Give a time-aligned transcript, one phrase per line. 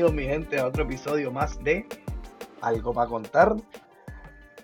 [0.00, 1.84] bienvenidos mi gente a otro episodio más de
[2.62, 3.54] Algo para contar.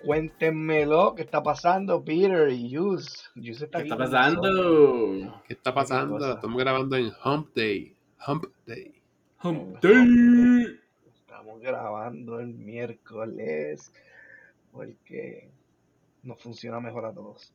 [0.03, 3.29] Cuéntenmelo, ¿qué está pasando, Peter y Yus?
[3.35, 5.43] Yus está ¿Qué está pasando?
[5.47, 6.33] ¿Qué está pasando?
[6.33, 7.95] Estamos grabando en Hump Day.
[8.25, 8.99] Hump Day.
[9.43, 10.79] Hump Day.
[11.05, 13.93] Estamos grabando el miércoles
[14.71, 15.51] porque
[16.23, 17.53] nos funciona mejor a todos.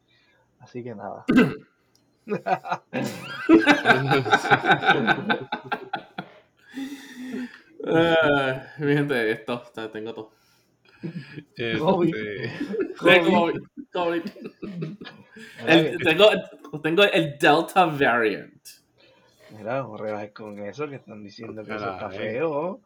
[0.60, 1.24] Así que nada.
[7.84, 10.30] uh, mi gente, esto, tengo todo.
[11.02, 11.78] Este...
[11.78, 12.14] COVID.
[12.98, 13.62] COVID.
[13.92, 14.22] COVID.
[15.66, 16.30] El, tengo,
[16.82, 18.68] tengo el Delta variant.
[19.56, 22.80] Mira, no rebajes con eso que están diciendo que eso está feo.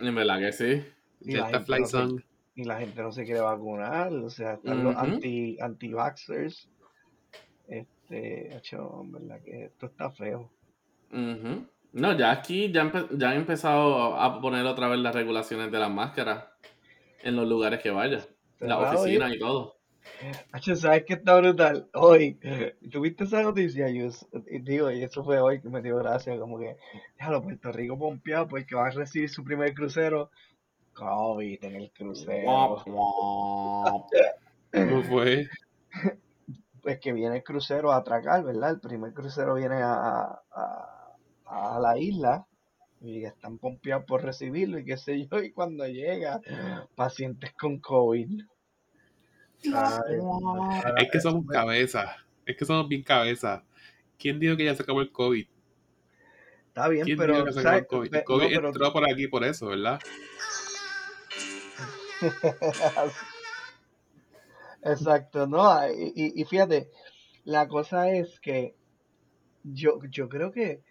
[0.00, 0.84] Ni me la que sí.
[1.20, 2.06] Y la, gente no se,
[2.54, 6.68] y la gente no se quiere vacunar, o sea, están los anti, anti-vaxxers.
[7.68, 10.50] Este, hecho, verdad que esto está feo.
[11.96, 15.90] No, ya aquí ya, ya han empezado a poner otra vez las regulaciones de las
[15.90, 16.44] máscaras
[17.22, 18.28] en los lugares que vayas,
[18.60, 19.76] la oficina y todo.
[20.74, 21.88] ¿sabes qué está brutal?
[21.94, 22.38] Hoy,
[22.92, 23.88] ¿tuviste esa noticia?
[23.88, 24.10] Yo,
[24.60, 26.76] digo, y eso fue hoy que me dio gracia, como que,
[27.18, 30.30] déjalo, Puerto Rico pompeado porque va a recibir su primer crucero.
[30.92, 32.82] COVID en el crucero.
[32.84, 34.06] ¿Cómo
[35.08, 35.48] fue?
[36.82, 38.70] Pues que viene el crucero a atracar, ¿verdad?
[38.70, 40.95] El primer crucero viene a, a,
[41.46, 42.46] a la isla
[43.00, 46.40] y están pompeados por recibirlo y qué sé yo, y cuando llega,
[46.94, 48.42] pacientes con COVID.
[49.62, 53.62] es que somos cabezas, es que somos bien cabezas.
[54.18, 55.46] ¿Quién dijo que ya se acabó el COVID?
[56.68, 57.44] Está bien, pero.
[57.44, 60.00] Dijo que el COVID, el COVID entró por aquí por eso, ¿verdad?
[64.82, 65.68] Exacto, ¿no?
[65.90, 66.90] Y, y, fíjate,
[67.44, 68.74] la cosa es que
[69.64, 70.82] yo, yo creo que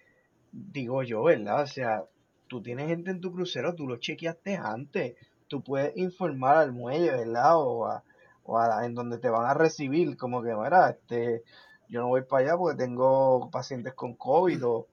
[0.55, 1.63] digo yo, ¿verdad?
[1.63, 2.03] O sea,
[2.47, 5.15] tú tienes gente en tu crucero, tú lo chequeaste antes,
[5.47, 7.57] tú puedes informar al muelle, ¿verdad?
[7.57, 8.03] O a,
[8.43, 11.43] o a en donde te van a recibir, como que, mira, este,
[11.89, 14.87] yo no voy para allá porque tengo pacientes con COVID o,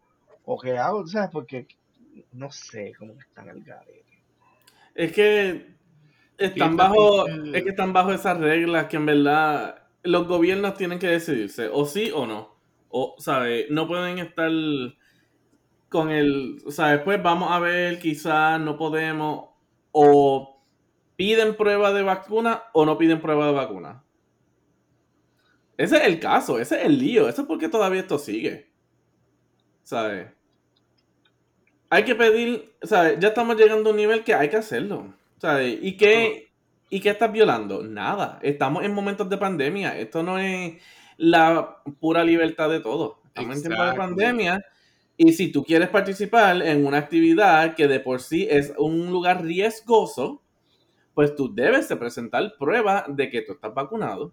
[0.45, 1.31] o qué hago, ¿sabes?
[1.31, 1.67] Porque
[2.33, 4.23] no sé cómo están al garete.
[4.95, 5.75] Es que
[6.37, 11.07] están bajo, es que están bajo esas reglas que en verdad los gobiernos tienen que
[11.07, 12.53] decidirse, o sí o no.
[12.91, 13.71] O, ¿sabes?
[13.71, 14.51] No pueden estar
[15.93, 19.51] con el, o sea, después vamos a ver, quizás no podemos,
[19.93, 20.65] o
[21.17, 24.03] piden prueba de vacuna o no piden prueba de vacuna.
[25.77, 28.73] Ese es el caso, ese es el lío, eso es porque todavía esto sigue.
[29.83, 30.29] ¿Sabes?
[31.91, 33.19] Hay que pedir, ¿sabes?
[33.21, 35.15] Ya estamos llegando a un nivel que hay que hacerlo.
[35.39, 35.79] ¿Sabes?
[35.83, 36.53] ¿Y qué,
[36.89, 37.83] ¿Y qué estás violando?
[37.83, 38.39] Nada.
[38.43, 39.99] Estamos en momentos de pandemia.
[39.99, 40.81] Esto no es
[41.19, 43.21] la pura libertad de todo.
[43.27, 44.65] Estamos en tiempo de pandemia
[45.17, 49.43] y si tú quieres participar en una actividad que de por sí es un lugar
[49.43, 50.43] riesgoso,
[51.15, 54.33] pues tú debes de presentar prueba de que tú estás vacunado.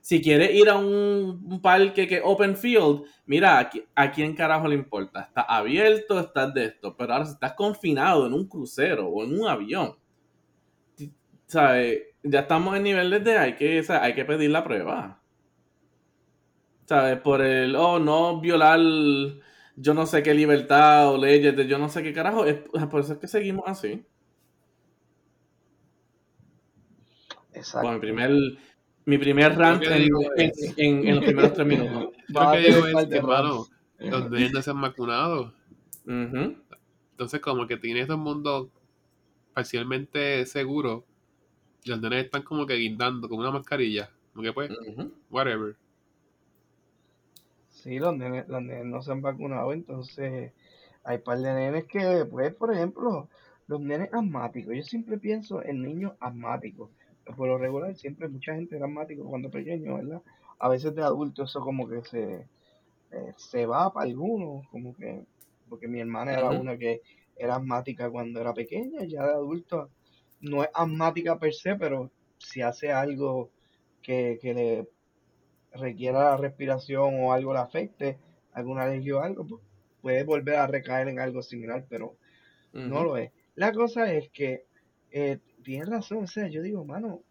[0.00, 5.22] Si quieres ir a un, parque que open field, mira, ¿a quién carajo le importa?
[5.22, 6.96] Está abierto, estás de esto.
[6.96, 9.96] Pero ahora si estás confinado en un crucero o en un avión,
[11.46, 12.02] ¿sabes?
[12.22, 15.20] Ya estamos en niveles de hay que, hay que pedir la prueba.
[16.86, 17.20] ¿Sabes?
[17.20, 18.80] Por el, oh, no violar
[19.80, 22.44] yo no sé qué libertad o leyes de yo no sé qué carajo.
[22.44, 22.58] Es,
[22.90, 24.04] por eso es que seguimos así.
[27.52, 27.90] Exacto.
[27.90, 28.30] mi primer,
[29.04, 30.08] mi primer rant en,
[30.76, 32.14] en, los primeros tres minutos.
[32.28, 33.66] Lo que digo es, hermano,
[33.98, 35.52] los niños no se han vacunado.
[36.06, 38.70] Entonces, como que tiene un mundo
[39.54, 41.04] parcialmente seguro,
[41.84, 44.10] los nenes están como que guindando con una mascarilla.
[44.32, 44.70] Como que pues,
[45.30, 45.76] whatever.
[47.82, 50.52] Sí, los nenes, no se han vacunado, entonces
[51.04, 53.28] hay par de nenes que, pues, por ejemplo,
[53.68, 54.74] los nenes asmáticos.
[54.74, 56.90] Yo siempre pienso en niños asmáticos.
[57.36, 60.22] Por lo regular, siempre mucha gente era asmático cuando pequeño, ¿verdad?
[60.58, 62.46] A veces de adulto eso como que se,
[63.12, 65.24] eh, se va para algunos, como que,
[65.68, 67.02] porque mi hermana era una que
[67.36, 69.90] era asmática cuando era pequeña, ya de adulto
[70.40, 73.50] no es asmática per se, pero si hace algo
[74.02, 74.88] que, que le
[75.72, 78.18] requiera la respiración o algo le afecte,
[78.52, 79.62] alguna alergia o algo, pues,
[80.00, 82.16] puede volver a recaer en algo similar, pero
[82.72, 83.32] no lo es.
[83.54, 84.64] La cosa es que
[85.10, 87.22] eh, tienes razón, o sea, yo digo, mano,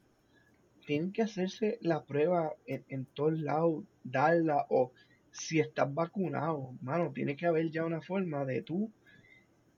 [0.86, 4.92] tienen que hacerse la prueba en, en todos lados, darla, o
[5.32, 8.92] si estás vacunado, mano, tiene que haber ya una forma de tú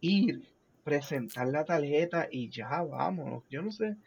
[0.02, 0.48] ir,
[0.84, 3.44] presentar la tarjeta y ya, vámonos.
[3.50, 3.98] Yo no sé,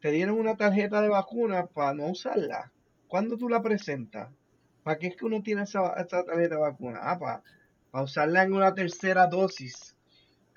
[0.00, 2.72] te dieron una tarjeta de vacuna para no usarla.
[3.08, 4.30] ¿Cuándo tú la presentas?
[4.82, 7.00] ¿Para qué es que uno tiene esa, tarjeta de vacuna?
[7.02, 7.42] Ah, para,
[8.04, 9.96] usarla en una tercera dosis.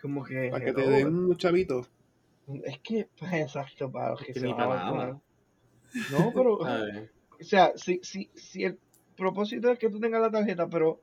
[0.01, 0.49] Como que.
[0.51, 1.87] Para que te den un chavito.
[2.65, 5.17] Es que, pues, exacto, para los que, se van a vacunar.
[6.11, 6.57] No, pero.
[7.39, 8.77] o sea, si, si, si el
[9.15, 11.01] propósito es que tú tengas la tarjeta, pero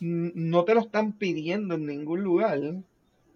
[0.00, 2.60] no te lo están pidiendo en ningún lugar,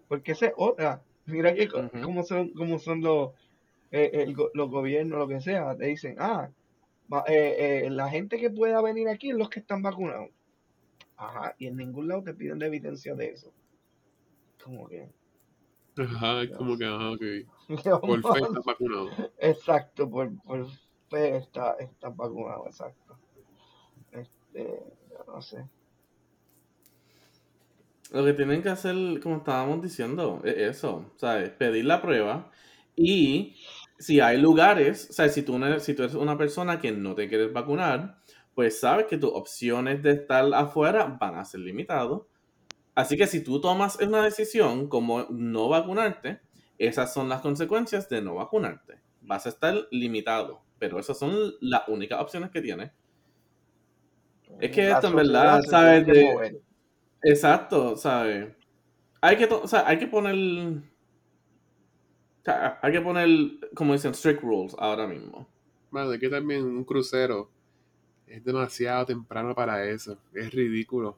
[0.07, 1.03] porque esa es otra.
[1.25, 3.31] Mira que como son, como son los,
[3.91, 6.49] eh, los gobiernos, lo que sea, te dicen, ah,
[7.27, 10.29] eh, eh, la gente que pueda venir aquí es los que están vacunados.
[11.17, 13.53] Ajá, y en ningún lado te piden evidencia de eso.
[14.63, 15.09] Como que.
[15.97, 17.21] Ajá, es como que, ajá, ok.
[18.01, 19.09] Por fe estás vacunado.
[19.37, 20.67] Exacto, por, por
[21.09, 23.17] fe estás está vacunado, exacto.
[24.11, 24.83] Este,
[25.27, 25.65] no sé.
[28.11, 31.49] Lo que tienen que hacer, como estábamos diciendo, es eso, ¿sabes?
[31.51, 32.51] Pedir la prueba
[32.95, 33.55] y
[34.01, 37.29] si hay lugares, o sea, si tú, si tú eres una persona que no te
[37.29, 38.17] quieres vacunar,
[38.53, 42.21] pues sabes que tus opciones de estar afuera van a ser limitadas.
[42.95, 46.41] Así que si tú tomas una decisión como no vacunarte,
[46.77, 48.99] esas son las consecuencias de no vacunarte.
[49.21, 52.91] Vas a estar limitado, pero esas son las únicas opciones que tienes.
[54.59, 56.05] Es que esto en verdad, ¿sabes?
[56.05, 56.61] De,
[57.23, 58.51] Exacto, ¿sabes?
[59.21, 60.81] Hay que, o sea, hay que poner.
[62.45, 63.29] Hay que poner,
[63.75, 65.47] como dicen, strict rules ahora mismo.
[65.91, 67.49] Bueno, que también un crucero
[68.25, 70.17] es demasiado temprano para eso.
[70.33, 71.17] Es ridículo.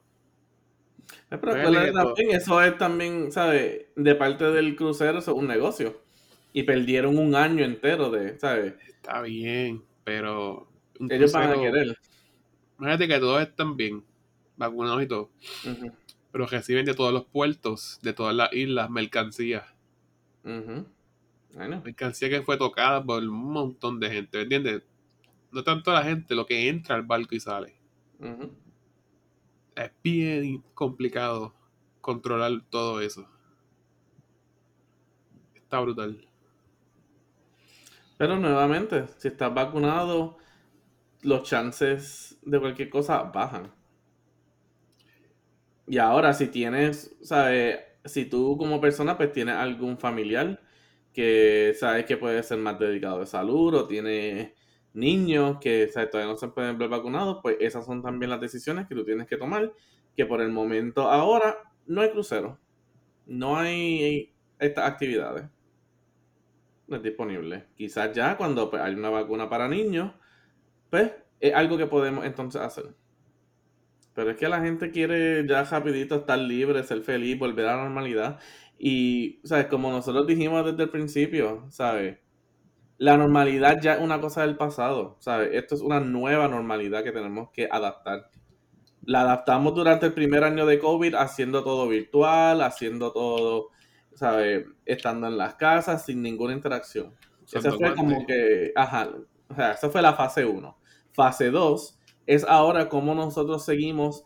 [1.30, 1.52] Eh, pero
[1.92, 3.86] también, eso es también, ¿sabes?
[3.94, 6.00] De parte del crucero, eso es un negocio.
[6.52, 8.74] Y perdieron un año entero de, ¿sabes?
[8.88, 10.68] Está bien, pero.
[11.08, 11.96] Ellos van a querer.
[12.78, 14.04] Imagínate que todos están bien
[14.56, 15.30] vacunados y todo.
[16.32, 19.64] Pero reciben de todos los puertos, de todas las islas, mercancías.
[21.54, 24.82] Mercancía que fue tocada por un montón de gente, ¿me entiendes?
[25.52, 27.76] No tanto la gente, lo que entra al barco y sale.
[29.76, 31.54] Es bien complicado
[32.00, 33.28] controlar todo eso.
[35.54, 36.26] Está brutal.
[38.18, 40.38] Pero nuevamente, si estás vacunado,
[41.22, 43.72] los chances de cualquier cosa bajan.
[45.86, 47.78] Y ahora, si tienes, ¿sabes?
[48.04, 50.63] Si tú como persona, pues tienes algún familiar
[51.14, 54.54] que sabes que puede ser más dedicado de salud o tiene
[54.92, 58.94] niños que todavía no se pueden ver vacunados, pues esas son también las decisiones que
[58.94, 59.72] tú tienes que tomar,
[60.16, 61.56] que por el momento ahora
[61.86, 62.58] no hay crucero,
[63.26, 65.46] no hay estas actividades
[66.86, 67.66] no es disponible.
[67.76, 70.12] Quizás ya cuando pues, hay una vacuna para niños,
[70.90, 72.94] pues es algo que podemos entonces hacer.
[74.14, 77.84] Pero es que la gente quiere ya rapidito estar libre, ser feliz, volver a la
[77.84, 78.38] normalidad.
[78.78, 79.66] Y, ¿sabes?
[79.66, 82.18] Como nosotros dijimos desde el principio, ¿sabes?
[82.98, 85.50] La normalidad ya es una cosa del pasado, ¿sabes?
[85.52, 88.30] Esto es una nueva normalidad que tenemos que adaptar.
[89.04, 93.68] La adaptamos durante el primer año de COVID haciendo todo virtual, haciendo todo,
[94.14, 94.66] ¿sabes?
[94.84, 97.14] Estando en las casas sin ninguna interacción.
[97.52, 99.10] Esa fue como que, ajá,
[99.48, 100.78] o sea, esa fue la fase 1.
[101.12, 104.24] Fase 2 es ahora como nosotros seguimos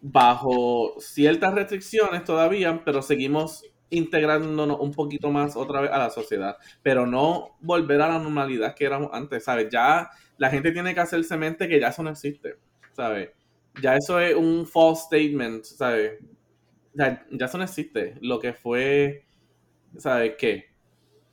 [0.00, 6.56] bajo ciertas restricciones todavía, pero seguimos integrándonos un poquito más otra vez a la sociedad,
[6.82, 9.68] pero no volver a la normalidad que éramos antes, ¿sabes?
[9.70, 12.56] Ya la gente tiene que hacerse mente que ya eso no existe,
[12.92, 13.30] ¿sabes?
[13.82, 16.18] Ya eso es un false statement, ¿sabes?
[16.94, 18.16] Ya, ya eso no existe.
[18.20, 19.24] Lo que fue,
[19.96, 20.70] ¿sabes qué?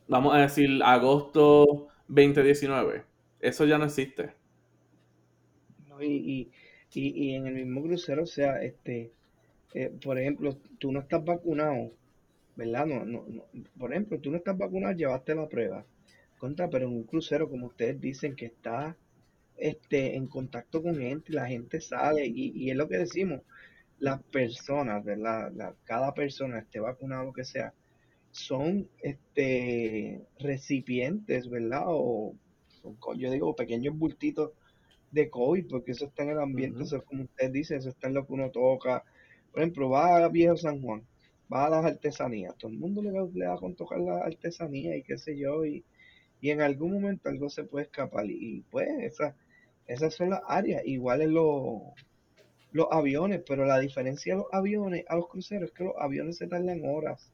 [0.07, 3.03] Vamos a decir agosto 2019.
[3.39, 4.37] Eso ya no existe
[6.03, 6.51] y,
[6.93, 9.11] en el mismo crucero, o sea, este,
[9.73, 11.91] eh, por ejemplo, tú no estás vacunado,
[12.55, 12.85] ¿verdad?
[12.85, 13.25] No, no,
[13.77, 15.85] Por ejemplo, tú no estás vacunado, llevaste la prueba.
[16.37, 18.95] Contra, pero en un crucero, como ustedes dicen, que está
[19.57, 23.41] este, en contacto con gente, la gente sale, y, y es lo que decimos,
[23.99, 25.51] las personas, ¿verdad?
[25.53, 27.73] La, cada persona, esté vacunado, lo que sea,
[28.31, 31.83] son este recipientes, ¿verdad?
[31.87, 32.35] O
[33.15, 34.51] yo digo pequeños bultitos
[35.11, 38.15] de COVID, porque eso está en el ambiente, eso como usted dice, eso está en
[38.15, 39.03] lo que uno toca.
[39.51, 41.03] Por ejemplo, va a Viejo San Juan,
[41.51, 45.03] va a las artesanías, todo el mundo le, le da con tocar la artesanía y
[45.03, 45.83] qué sé yo, y,
[46.41, 48.25] y en algún momento algo se puede escapar.
[48.29, 49.35] Y, pues esas,
[49.87, 51.81] esas son las áreas, igual en los,
[52.71, 56.37] los aviones, pero la diferencia de los aviones a los cruceros es que los aviones
[56.37, 57.31] se tardan horas.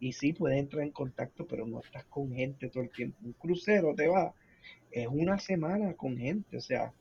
[0.00, 3.18] Y sí, puedes entrar en contacto, pero no estás con gente todo el tiempo.
[3.22, 4.34] Un crucero te va,
[4.90, 6.92] es una semana con gente, o sea,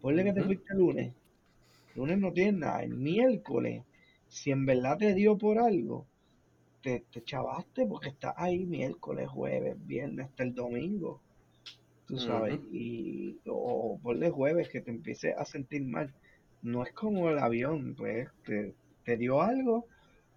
[0.00, 1.14] Ponle que te fuiste el lunes.
[1.94, 2.82] lunes no tienes nada.
[2.82, 3.84] El miércoles,
[4.28, 6.06] si en verdad te dio por algo,
[6.82, 11.20] te, te chavaste porque estás ahí miércoles, jueves, viernes, hasta el domingo.
[12.06, 12.58] Tú sabes.
[12.72, 16.12] Y, o ponle jueves que te empieces a sentir mal.
[16.62, 19.86] No es como el avión, pues te, te dio algo,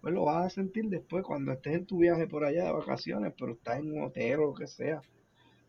[0.00, 3.32] pues lo vas a sentir después cuando estés en tu viaje por allá de vacaciones,
[3.38, 5.02] pero estás en un hotel o lo que sea.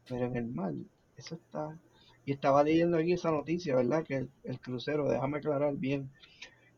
[0.08, 0.74] Pero en el mar,
[1.18, 1.78] eso está.
[2.26, 4.04] Y estaba leyendo aquí esa noticia, ¿verdad?
[4.04, 6.10] Que el, crucero, déjame aclarar bien,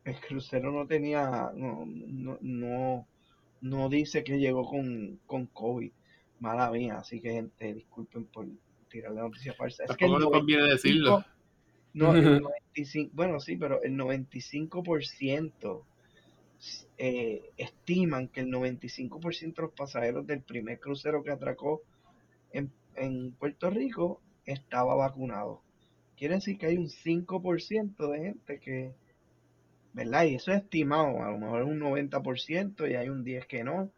[0.04, 1.86] el crucero no tenía, no,
[2.40, 3.06] no,
[3.60, 5.90] no, dice que llegó con, con COVID.
[6.40, 8.46] Mala mía, así que gente, disculpen por
[8.88, 9.84] tirar la noticia falsa.
[9.84, 11.24] Es que no conviene decirlo.
[11.94, 15.82] No, el 95, bueno, sí, pero el 95%
[16.98, 21.82] eh, estiman que el 95% de los pasajeros del primer crucero que atracó
[22.52, 24.20] en, en Puerto Rico
[24.52, 25.62] estaba vacunado.
[26.16, 28.94] Quiere decir que hay un 5% de gente que,
[29.92, 30.24] ¿verdad?
[30.24, 33.92] Y eso es estimado, a lo mejor un 90% y hay un 10% que no.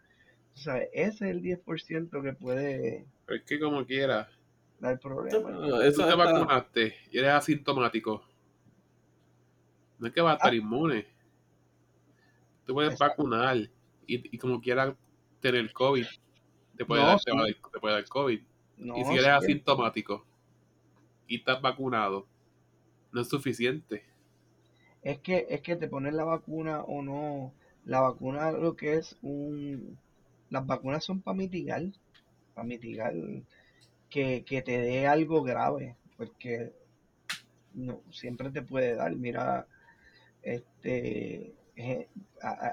[0.55, 3.07] O sea, ese es el 10% que puede...
[3.29, 4.29] es que como quiera.
[4.81, 5.39] Dar problema.
[5.95, 8.23] Tú te vacunaste y eres asintomático.
[9.99, 10.57] No es que vas a estar ah.
[10.57, 11.07] inmune.
[12.67, 13.57] Tú puedes vacunar
[14.07, 14.97] y, como quiera
[15.41, 16.07] tener COVID.
[16.77, 18.41] Te puede, dar, te, puede dar COVID.
[18.79, 20.27] y si eres asintomático
[21.31, 22.27] y estás vacunado,
[23.13, 24.03] no es suficiente.
[25.01, 27.55] Es que, es que te pones la vacuna o no.
[27.85, 29.97] La vacuna lo que es un...
[30.51, 31.85] Las vacunas son para mitigar.
[32.53, 33.15] Para mitigar
[34.11, 35.97] que, que te dé algo grave.
[36.17, 36.73] Porque
[37.75, 39.15] no, siempre te puede dar.
[39.15, 39.69] Mira,
[40.43, 41.55] este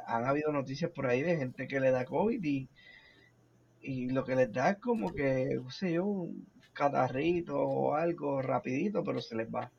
[0.07, 2.67] han habido noticias por ahí de gente que le da COVID y,
[3.81, 6.27] y lo que les da es como que, no sé yo,
[6.77, 9.71] un catarrito o algo rapidito, pero se les va.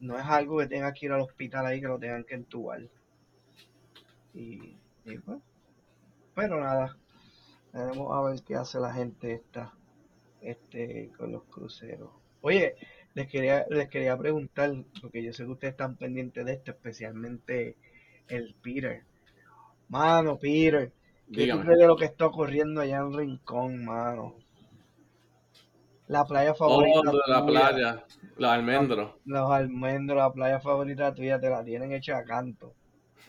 [0.00, 2.82] No es algo que tenga que ir al hospital ahí que lo tengan que entubar.
[4.34, 5.38] Y, pues,
[6.34, 6.96] pero nada,
[7.72, 9.72] veremos a ver qué hace la gente esta
[10.42, 12.10] este con los cruceros.
[12.42, 12.74] Oye,
[13.14, 17.76] les quería, les quería preguntar, porque yo sé que ustedes están pendientes de esto, especialmente
[18.28, 19.04] el Peter.
[19.88, 20.92] Mano, Peter,
[21.32, 24.36] ¿qué tú crees de lo que está ocurriendo allá en Rincón, mano?
[26.08, 27.00] La playa favorita.
[27.00, 28.04] Oh, la playa,
[28.36, 29.14] los almendros.
[29.24, 32.74] Los, almendros, la playa favorita tuya, te la tienen hecha a canto.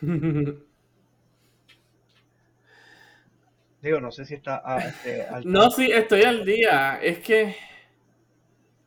[3.82, 4.62] Digo, no sé si está.
[4.64, 7.00] Ah, este, no, sí, estoy al día.
[7.02, 7.56] Es que.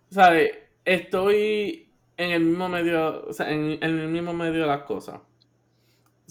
[0.09, 0.51] ¿Sabes?
[0.83, 3.25] Estoy en el mismo medio.
[3.27, 5.21] O sea, en el mismo medio de las cosas.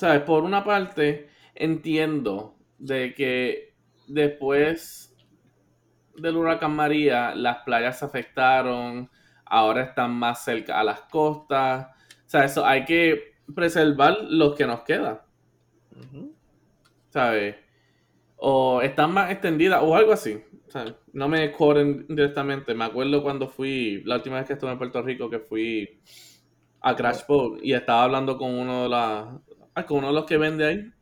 [0.00, 0.22] ¿sabes?
[0.22, 3.74] Por una parte, entiendo de que
[4.08, 5.09] después
[6.20, 9.10] del huracán María, las playas se afectaron,
[9.44, 11.86] ahora están más cerca a las costas.
[12.26, 15.24] O sea, eso hay que preservar lo que nos queda.
[17.10, 17.56] ¿Sabes?
[18.36, 20.42] O están más extendidas o algo así.
[21.12, 22.74] no me corren directamente.
[22.74, 26.00] Me acuerdo cuando fui, la última vez que estuve en Puerto Rico, que fui
[26.80, 30.38] a Crash Boat y estaba hablando con uno de, las con uno de los que
[30.38, 30.92] vende ahí.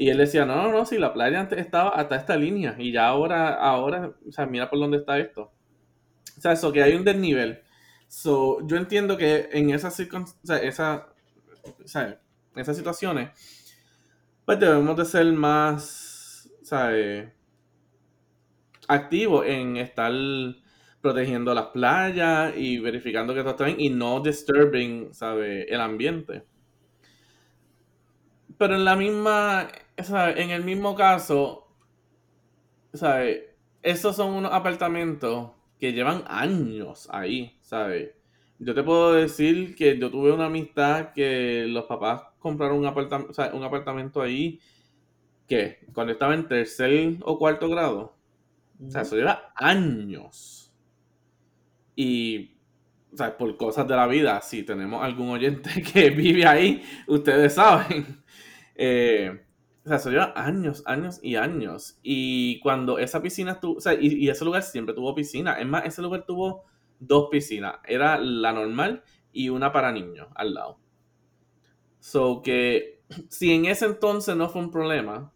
[0.00, 2.90] Y él decía, no, no, no, si la playa antes estaba hasta esta línea y
[2.90, 5.52] ya ahora, ahora, o sea, mira por dónde está esto.
[6.38, 7.60] O sea, eso, que hay un desnivel.
[8.08, 12.18] So, yo entiendo que en esas circunstancias, o sea,
[12.56, 13.28] esas situaciones,
[14.46, 17.30] pues debemos de ser más, ¿sabes?
[18.88, 20.12] Activos en estar
[21.02, 25.66] protegiendo las playas y verificando que todo está bien y no disturbing, ¿sabes?
[25.68, 26.46] El ambiente.
[28.56, 29.68] Pero en la misma,
[30.08, 31.68] En el mismo caso,
[32.94, 33.42] ¿sabes?
[33.82, 38.10] Esos son unos apartamentos que llevan años ahí, ¿sabes?
[38.58, 43.32] Yo te puedo decir que yo tuve una amistad que los papás compraron un, apartamento,
[43.52, 44.60] un apartamento ahí
[45.46, 48.16] que cuando estaba en tercer o cuarto grado.
[48.86, 50.72] O sea, eso lleva años.
[51.94, 52.56] Y,
[53.12, 57.54] o sea, por cosas de la vida, si tenemos algún oyente que vive ahí, ustedes
[57.54, 58.22] saben
[58.74, 59.44] eh,
[59.84, 61.98] o sea, eso lleva años, años y años.
[62.02, 65.54] Y cuando esa piscina tuvo, o sea, y, ese lugar siempre tuvo piscina.
[65.54, 66.64] Es más, ese lugar tuvo
[66.98, 67.76] dos piscinas.
[67.86, 70.78] Era la normal y una para niños al lado.
[71.98, 75.32] So que si en ese entonces no fue un problema,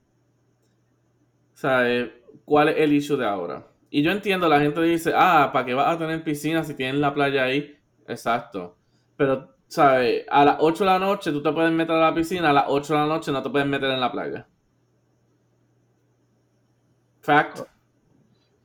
[1.54, 2.10] ¿sabes?
[2.44, 3.66] ¿Cuál es el issue de ahora?
[3.88, 6.96] Y yo entiendo, la gente dice, ah, ¿para qué vas a tener piscina si tienes
[6.96, 7.78] la playa ahí?
[8.08, 8.76] Exacto.
[9.16, 10.24] Pero ¿sabes?
[10.28, 12.64] A las 8 de la noche tú te puedes meter a la piscina, a las
[12.68, 14.46] 8 de la noche no te puedes meter en la playa.
[17.20, 17.60] Fact.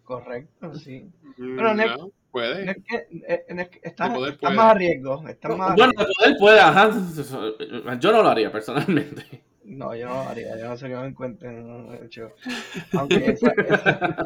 [0.03, 1.09] Correcto, sí.
[1.37, 2.75] Mm, Pero no, puede.
[3.83, 5.27] está, más a riesgo.
[5.27, 6.91] Está más bueno, poder puede, ajá.
[7.99, 9.43] Yo no lo haría personalmente.
[9.63, 12.09] No, yo no haría, yo no sé qué me encuentren.
[12.93, 14.25] Aunque esa, esa...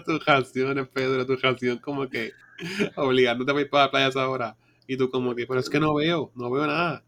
[0.06, 2.32] tus canciones, Pedro, tu canción como que
[2.96, 4.56] obligándote a ir para la playa esa hora.
[4.86, 7.04] Y tú como que, pero es que no veo, no veo nada.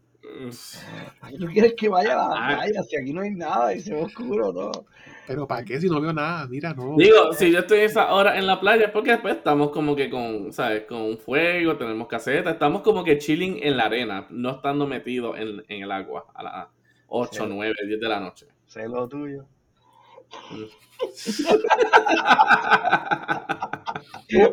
[1.39, 2.55] ¿Tú quieres que vaya a la ah.
[2.55, 2.83] playa?
[2.83, 4.85] Si aquí no hay nada y se ve oscuro todo.
[5.27, 6.47] Pero ¿para qué si no veo nada?
[6.47, 6.95] Mira, no.
[6.97, 10.09] Digo, si yo estoy esa hora en la playa es porque después estamos como que
[10.09, 10.83] con, ¿sabes?
[10.83, 15.63] Con fuego, tenemos caseta, estamos como que chilling en la arena, no estando metidos en,
[15.67, 16.67] en el agua a las
[17.07, 18.47] 8, 9, 10 de la noche.
[18.67, 19.45] Sé lo tuyo.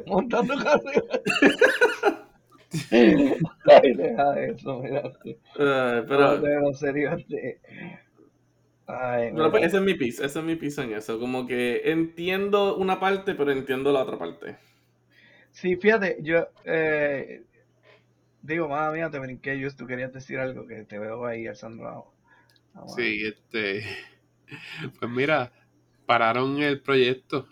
[0.07, 1.23] Montando caseta.
[2.91, 5.09] Ay, deja eso, mira.
[5.09, 7.17] Uh, pero, no, serio,
[8.87, 11.19] Ay, pero pues, ese es mi piso, ese es mi piso en eso.
[11.21, 14.57] Como que entiendo una parte, pero entiendo la otra parte.
[15.51, 17.43] Sí, fíjate, yo eh,
[18.43, 22.13] digo, madre mía, te brinqué, yo tú querías decir algo que te veo ahí alzando
[22.97, 23.83] Sí, este,
[24.99, 25.53] pues mira,
[26.09, 27.47] pararon el proyecto,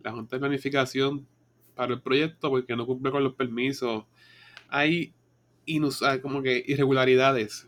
[0.00, 1.28] la Junta de Planificación
[1.74, 4.06] paró el proyecto porque no cumple con los permisos.
[4.68, 5.12] Hay
[6.22, 7.66] como que irregularidades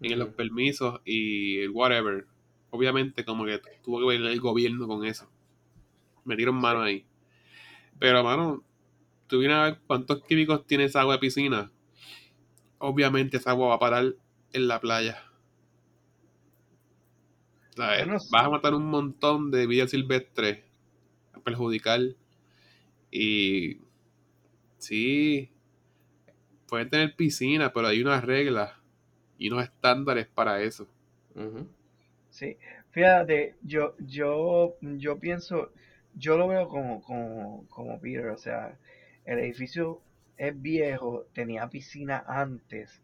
[0.00, 2.28] en los permisos y el whatever.
[2.70, 5.28] Obviamente, como que tuvo que ver el gobierno con eso.
[6.24, 7.04] Metieron mano ahí.
[7.98, 8.62] Pero, mano,
[9.26, 11.72] tú vienes a ver cuántos químicos tiene esa agua de piscina.
[12.78, 14.14] Obviamente, esa agua va a parar
[14.52, 15.24] en la playa.
[17.78, 20.64] Vas a matar un montón de vida silvestre.
[21.32, 22.00] A perjudicar.
[23.10, 23.78] Y.
[24.78, 25.50] Sí.
[26.68, 28.72] Pueden tener piscina, pero hay unas reglas
[29.38, 30.86] y unos estándares para eso.
[32.30, 32.58] Sí,
[32.90, 35.72] fíjate, yo, yo, yo pienso,
[36.14, 38.76] yo lo veo como, como, como Peter, o sea,
[39.24, 40.02] el edificio
[40.36, 43.02] es viejo, tenía piscina antes.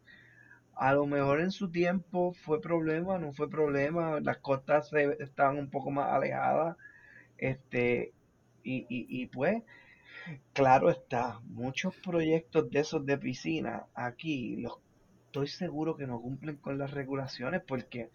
[0.76, 5.70] A lo mejor en su tiempo fue problema, no fue problema, las costas estaban un
[5.70, 6.76] poco más alejadas,
[7.38, 8.12] este,
[8.62, 9.62] y, y, y pues,
[10.52, 14.78] claro está, muchos proyectos de esos de piscina aquí los
[15.26, 18.08] estoy seguro que no cumplen con las regulaciones porque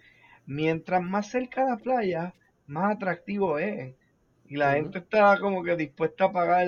[0.45, 2.33] mientras más cerca la playa,
[2.65, 3.93] más atractivo es.
[4.47, 6.67] Y la gente está como que dispuesta a pagar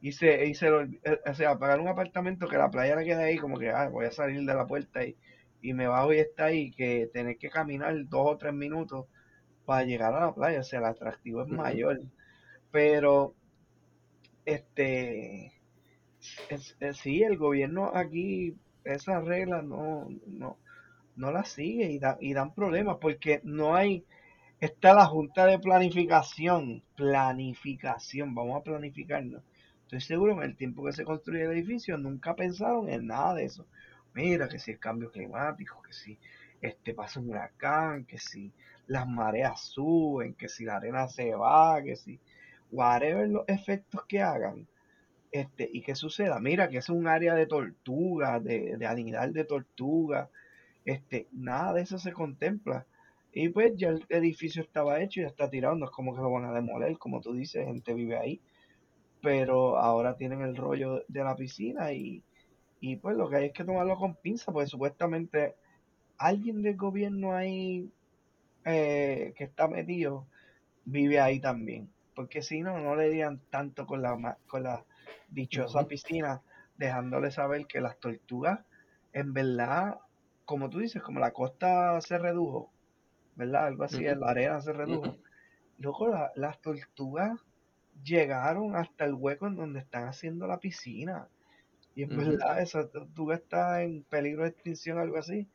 [0.00, 3.24] y se, y se eh, o sea, pagar un apartamento que la playa le quede
[3.24, 5.16] ahí como que ah, voy a salir de la puerta y,
[5.62, 9.06] y me bajo y está ahí que tener que caminar dos o tres minutos
[9.64, 12.00] para llegar a la playa, o sea, el atractivo es mayor.
[12.70, 13.34] Pero
[14.44, 15.52] este
[16.48, 20.58] es, sí, el gobierno aquí esas reglas no, no,
[21.16, 24.04] no las sigue y, da, y dan problemas porque no hay,
[24.60, 29.42] está la junta de planificación, planificación, vamos a planificarnos.
[29.88, 33.34] Estoy seguro que en el tiempo que se construye el edificio nunca pensaron en nada
[33.36, 33.66] de eso.
[34.12, 36.18] Mira que si el cambio climático, que si
[36.60, 38.52] este pasa un huracán, que si
[38.86, 42.20] las mareas suben, que si la arena se va, que si
[42.70, 44.68] whatever los efectos que hagan,
[45.32, 49.44] este, y que suceda, mira que es un área de tortuga, de, de anidar de
[49.44, 50.28] tortuga,
[50.84, 52.86] este, nada de eso se contempla.
[53.32, 56.22] Y pues ya el edificio estaba hecho y ya está tirado, no es como que
[56.22, 58.40] lo van a demoler, como tú dices, gente vive ahí.
[59.22, 62.22] Pero ahora tienen el rollo de la piscina y,
[62.80, 65.56] y pues lo que hay es que tomarlo con pinza, porque supuestamente
[66.18, 67.90] alguien del gobierno ahí
[68.64, 70.26] eh, que está metido
[70.84, 71.90] vive ahí también.
[72.14, 74.84] Porque si no, no le dirían tanto con la, con la
[75.30, 76.42] dichosa piscina,
[76.76, 78.60] dejándole saber que las tortugas,
[79.12, 79.98] en verdad,
[80.44, 82.70] como tú dices, como la costa se redujo,
[83.36, 83.66] ¿verdad?
[83.66, 85.16] Algo así, la arena se redujo.
[85.78, 87.38] Luego las tortugas
[88.02, 91.28] llegaron hasta el hueco en donde están haciendo la piscina.
[91.94, 95.48] Y en verdad, esa tortuga está en peligro de extinción, algo así.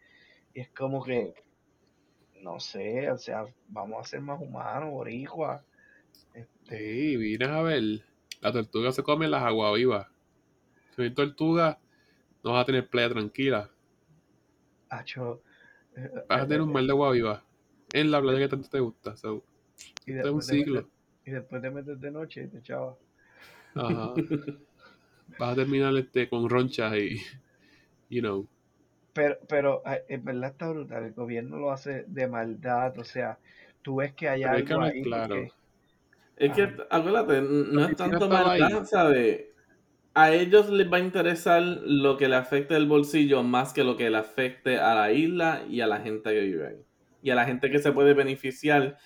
[0.54, 1.34] Y es como que,
[2.42, 5.64] no sé, o sea, vamos a ser más humanos, boricua.
[6.34, 6.78] Este...
[6.78, 8.04] Sí, vienes a ver
[8.44, 10.08] la tortuga se come las aguas vivas.
[10.90, 11.80] Si no hay tortuga,
[12.44, 13.72] no vas a tener playa tranquila.
[14.90, 15.42] Acho,
[15.96, 17.44] eh, vas a tener un mal de agua viva
[17.94, 19.16] en la playa que tanto te gusta.
[20.06, 20.90] y es un ciclo.
[21.26, 22.96] Y después te metes de noche y te echabas.
[23.76, 24.14] Ajá.
[25.40, 27.22] vas a terminar este, con ronchas y,
[28.10, 28.48] you know.
[29.14, 31.04] Pero, pero en verdad está brutal.
[31.04, 32.98] El gobierno lo hace de maldad.
[32.98, 33.38] O sea,
[33.82, 35.04] tú ves que hay algo ahí.
[35.04, 35.48] Claro.
[36.36, 39.46] Es que, acuérdate, no es tanto maldad, ¿sabes?
[40.16, 43.98] A ellos les va a interesar lo que le afecte el bolsillo más que lo
[43.98, 46.86] que le afecte a la isla y a la gente que vive ahí.
[47.22, 48.98] Y a la gente que se puede beneficiar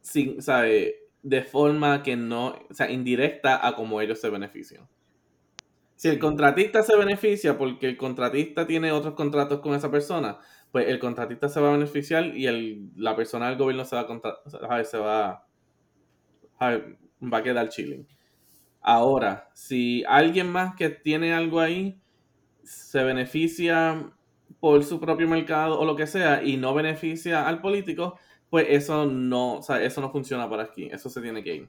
[0.00, 1.03] sin, ¿sabe?
[1.24, 4.86] De forma que no, o sea, indirecta a como ellos se benefician.
[5.96, 10.38] Si el contratista se beneficia porque el contratista tiene otros contratos con esa persona,
[10.70, 14.06] pues el contratista se va a beneficiar y el, la persona del gobierno se va
[14.68, 15.46] a, se va
[16.60, 18.06] va a quedar chilling.
[18.80, 21.98] Ahora, si alguien más que tiene algo ahí
[22.62, 24.12] se beneficia
[24.60, 28.18] por su propio mercado o lo que sea y no beneficia al político,
[28.54, 30.88] pues eso no, o sea, eso no funciona por aquí.
[30.92, 31.68] Eso se tiene que ir.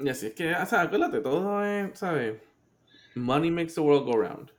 [0.00, 2.42] Y así es que, o sea, acuérdate, todo es, ¿sabes?
[3.14, 4.50] Money makes the world go round.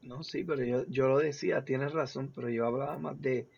[0.00, 3.48] No, sí, pero yo, yo lo decía, tienes razón, pero yo hablaba más de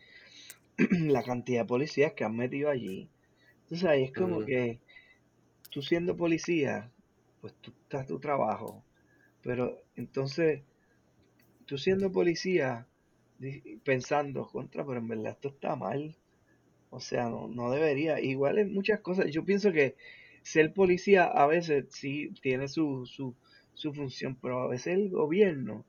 [0.78, 3.10] la cantidad de policías que han metido allí.
[3.64, 4.80] Entonces ahí es como que
[5.68, 6.90] tú siendo policía,
[7.42, 8.82] pues tú estás tu trabajo,
[9.42, 10.62] pero entonces
[11.66, 12.86] tú siendo policía
[13.84, 16.16] pensando contra, pero en verdad esto está mal.
[16.90, 18.20] O sea, no, no debería.
[18.20, 19.30] Igual en muchas cosas.
[19.30, 19.96] Yo pienso que
[20.42, 23.34] ser policía a veces sí tiene su, su,
[23.74, 25.84] su función, pero a veces el gobierno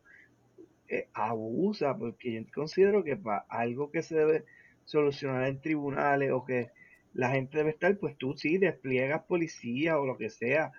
[0.89, 4.45] eh, abusa, porque yo considero que para algo que se debe
[4.85, 6.69] solucionar en tribunales o que
[7.13, 10.71] la gente debe estar, pues tú sí despliegas policía o lo que sea,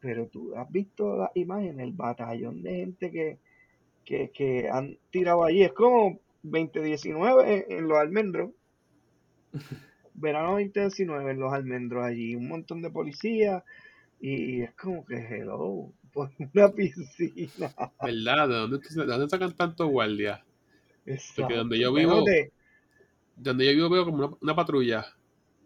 [0.00, 3.38] pero tú has visto la imagen, el batallón de gente que,
[4.04, 8.50] que, que han tirado allí, es como 2019 en los almendros.
[10.14, 13.64] Verano 2019 en los almendros allí, un montón de policías
[14.20, 17.74] y es como que hello, por una piscina.
[18.02, 18.48] ¿Verdad?
[18.48, 20.40] ¿De dónde, de dónde sacan tanto guardias?
[21.36, 22.24] Porque donde yo vivo,
[23.36, 25.04] donde yo vivo veo como una, patrulla,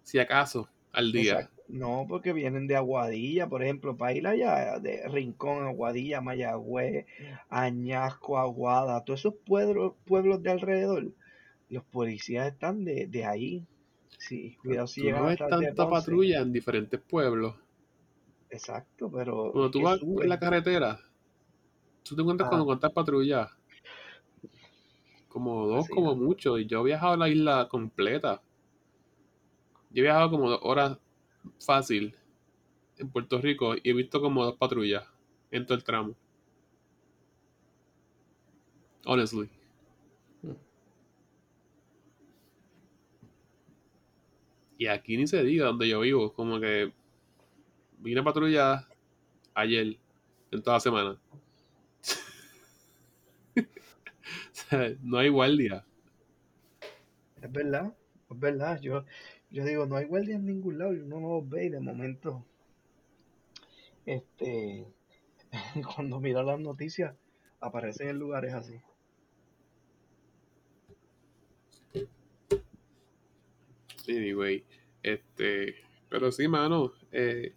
[0.03, 1.49] si acaso, al día.
[1.69, 7.07] No, porque vienen de Aguadilla, por ejemplo, para ir allá, de Rincón, Aguadilla, Mayagüez,
[7.51, 11.13] Añasco, Aguada, todos esos pueblos, pueblos de alrededor,
[11.69, 13.67] los policías están de, de ahí.
[14.17, 17.55] Sí, cuidado si llegan no es tanta patrulla en diferentes pueblos.
[18.51, 19.53] Exacto, pero.
[19.53, 20.99] Cuando tú vas en la carretera,
[22.03, 22.65] tú te encuentras con ah.
[22.65, 23.51] cuántas patrullas
[25.29, 26.59] como dos, como mucho.
[26.59, 28.43] Y yo he viajado a la isla completa.
[29.91, 30.99] Yo he viajado como dos horas
[31.65, 32.15] fácil
[32.99, 35.05] en Puerto Rico y he visto como dos patrullas
[35.51, 36.15] en todo el tramo.
[39.05, 39.49] Honestly.
[44.79, 46.93] Y aquí ni se diga donde yo vivo, como que
[47.99, 48.87] vine a patrulla
[49.53, 49.99] ayer,
[50.53, 51.21] en toda la semana.
[55.03, 55.85] no hay guardia.
[57.43, 57.93] Es verdad,
[58.31, 58.81] es verdad.
[58.81, 59.05] Yo,
[59.51, 61.81] yo digo, no hay guardia en ningún lado y uno no los ve y de
[61.81, 62.45] momento,
[64.07, 64.87] este,
[65.95, 67.15] cuando mira las noticias,
[67.61, 68.81] aparecen en lugares así.
[74.09, 74.65] Anyway,
[75.03, 75.77] este,
[76.09, 77.53] pero sí, mano, eh,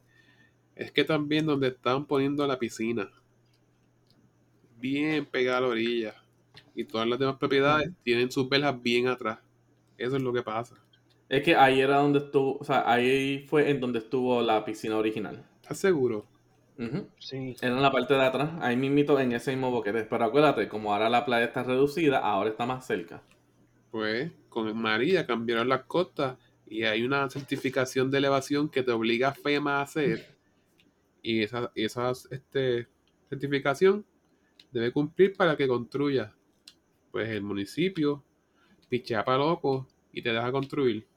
[0.75, 3.09] es que también donde están poniendo la piscina,
[4.79, 6.15] bien pegada a la orilla,
[6.75, 9.39] y todas las demás propiedades tienen sus velas bien atrás.
[9.97, 10.75] Eso es lo que pasa.
[11.31, 14.97] Es que ahí era donde estuvo, o sea, ahí fue en donde estuvo la piscina
[14.97, 15.45] original.
[15.61, 16.25] ¿Estás seguro?
[17.19, 17.55] Sí.
[17.61, 20.03] Era en la parte de atrás, ahí mismito en ese mismo boquete.
[20.03, 23.23] Pero acuérdate, como ahora la playa está reducida, ahora está más cerca.
[23.91, 29.29] Pues con María cambiaron las costas y hay una certificación de elevación que te obliga
[29.29, 30.35] a FEMA a hacer.
[31.21, 32.89] Y esa, esa este,
[33.29, 34.05] certificación
[34.73, 36.35] debe cumplir para que construya
[37.09, 38.21] pues el municipio
[38.89, 41.09] pichea para loco y te deja construir.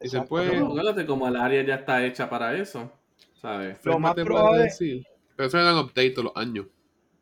[0.00, 1.06] Y se puede.
[1.06, 2.90] como el área ya está hecha para eso,
[3.34, 3.78] ¿sabes?
[3.84, 4.64] Lo más probable...
[4.64, 5.06] decir.
[5.36, 6.66] Pero eso me dan update todos los años.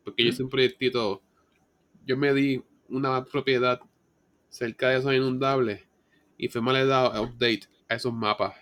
[0.04, 1.22] Porque yo hice un proyectito.
[2.06, 3.80] Yo me di una propiedad
[4.48, 5.86] cerca de esos inundables
[6.38, 8.54] y FEMA le da update a esos mapas.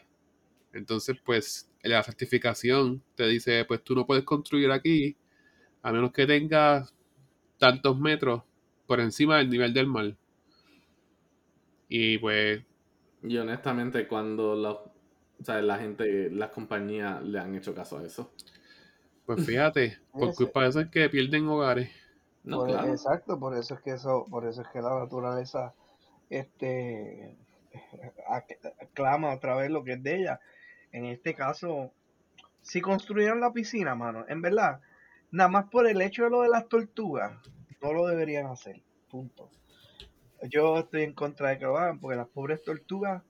[0.72, 5.16] Entonces, pues, la certificación te dice, pues tú no puedes construir aquí
[5.82, 6.94] a menos que tengas
[7.58, 8.42] tantos metros
[8.86, 10.16] por encima del nivel del mar.
[11.88, 12.64] Y pues...
[13.26, 14.54] Y honestamente, cuando
[15.46, 18.32] la gente, las compañías le han hecho caso a eso.
[19.24, 21.90] Pues fíjate, por culpa de eso es que pierden hogares.
[22.44, 25.74] No, Exacto, por eso es que eso, por eso es que la naturaleza
[26.30, 27.36] este
[28.80, 30.40] aclama otra vez lo que es de ella.
[30.92, 31.90] En este caso,
[32.62, 34.80] si construyeron la piscina, mano, en verdad,
[35.32, 37.32] nada más por el hecho de lo de las tortugas,
[37.82, 38.80] no lo deberían hacer.
[39.10, 39.50] Punto.
[40.42, 43.22] Yo estoy en contra de que lo hagan porque las pobres tortugas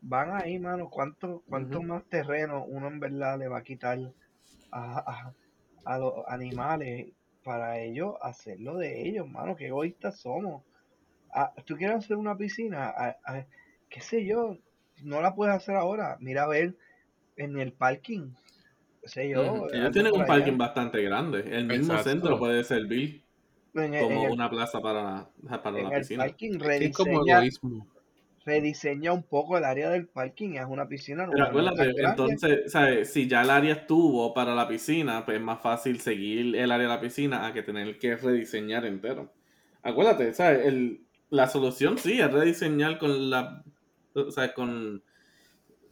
[0.00, 0.88] van ahí, mano.
[0.90, 3.98] ¿Cuánto, cuánto más terreno uno en verdad le va a quitar
[4.72, 5.32] a,
[5.98, 7.12] los animales
[7.44, 9.56] para ellos hacerlo de ellos, mano?
[9.56, 10.62] Qué egoístas somos.
[11.32, 12.92] Ah, ¿Tú quieres hacer una piscina?
[12.96, 13.44] Ah, ah,
[13.88, 14.56] ¿Qué sé yo?
[15.02, 16.16] No la puedes hacer ahora.
[16.20, 16.76] Mira a ver
[17.36, 18.32] en el parking
[19.14, 21.44] ellos tienen un parking bastante grande.
[21.46, 23.22] El mismo centro puede servir
[23.76, 25.28] como una plaza para,
[25.62, 26.24] para la piscina.
[26.24, 27.86] Parking es como egoísmo.
[28.44, 31.28] rediseña un poco el área del parking, es una piscina.
[31.30, 33.12] Pero acuérdate, entonces, ¿sabes?
[33.12, 36.88] si ya el área estuvo para la piscina, pues es más fácil seguir el área
[36.88, 39.32] de la piscina a que tener que rediseñar entero.
[39.82, 40.66] Acuérdate, ¿sabes?
[40.66, 43.64] El, la solución sí es rediseñar con la,
[44.30, 44.52] ¿sabes?
[44.52, 45.02] con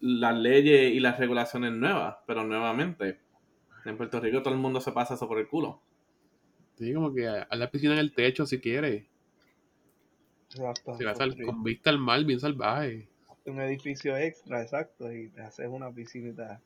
[0.00, 3.20] las leyes y las regulaciones nuevas, pero nuevamente,
[3.84, 5.80] en Puerto Rico todo el mundo se pasa eso por el culo.
[6.76, 9.06] Sí, como que a la piscina en el techo si quiere.
[10.50, 10.96] Exacto.
[10.96, 13.08] Si vas con vista al mar, bien salvaje.
[13.46, 16.60] Un edificio extra, exacto, y te haces una piscinita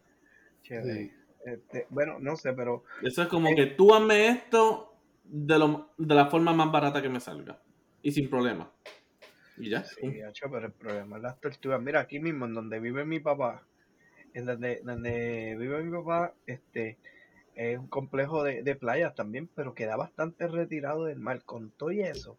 [0.62, 1.12] chévere.
[1.44, 2.84] Este, bueno, no sé, pero...
[3.02, 4.94] Eso es como que tú hazme esto
[5.24, 7.60] de, lo, de la forma más barata que me salga.
[8.02, 8.70] Y sin problema.
[9.56, 9.82] Y ya.
[9.84, 11.80] Sí, hecho, pero el problema es las tortugas.
[11.82, 13.66] Mira, aquí mismo, en donde vive mi papá,
[14.34, 16.98] en donde, donde vive mi papá, este
[17.58, 21.42] es un complejo de, de playas también, pero queda bastante retirado del mar.
[21.42, 22.38] Con todo y eso,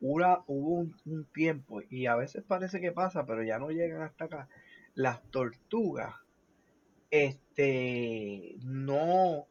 [0.00, 4.48] hubo un, tiempo, y a veces parece que pasa, pero ya no llegan hasta acá,
[4.94, 6.14] las tortugas,
[7.10, 9.46] este, no,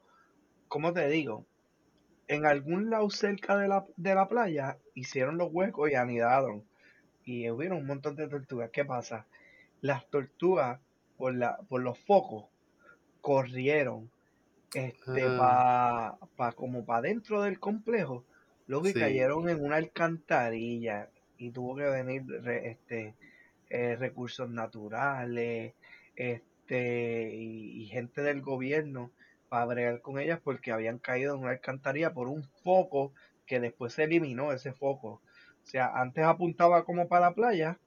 [0.67, 1.45] ¿cómo te digo?
[2.28, 6.63] En algún lado cerca de la, de la playa hicieron los huecos y anidaron.
[7.26, 8.69] Y hubieron un montón de tortugas.
[8.71, 9.28] ¿Qué pasa?
[9.82, 10.80] Las tortugas,
[11.17, 12.45] por, la, por los focos,
[13.21, 14.10] corrieron
[14.73, 16.17] este, ah.
[16.36, 18.25] pa, como para dentro del complejo
[18.67, 22.23] Luego que cayeron en una alcantarilla y tuvo que venir
[22.63, 23.13] este
[23.69, 25.73] eh, recursos naturales
[26.15, 29.12] este y, gente del gobierno
[29.49, 33.13] para bregar con ellas porque habían caído en una alcantarilla por un foco
[33.45, 35.21] que después se eliminó ese foco.
[35.63, 37.79] O sea, antes apuntaba como para la playa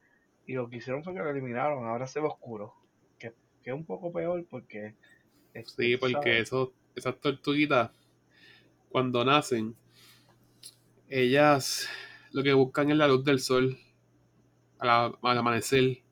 [0.46, 2.74] y lo que hicieron fue que lo eliminaron, ahora se ve oscuro.
[3.18, 3.32] Que,
[3.64, 4.94] es un poco peor porque...
[5.56, 7.90] Este, sí, porque eso, esas tortuguitas
[8.90, 9.74] cuando nacen
[11.08, 11.88] ellas
[12.32, 13.78] lo que buscan es la luz del sol
[14.78, 16.02] al, amanecer.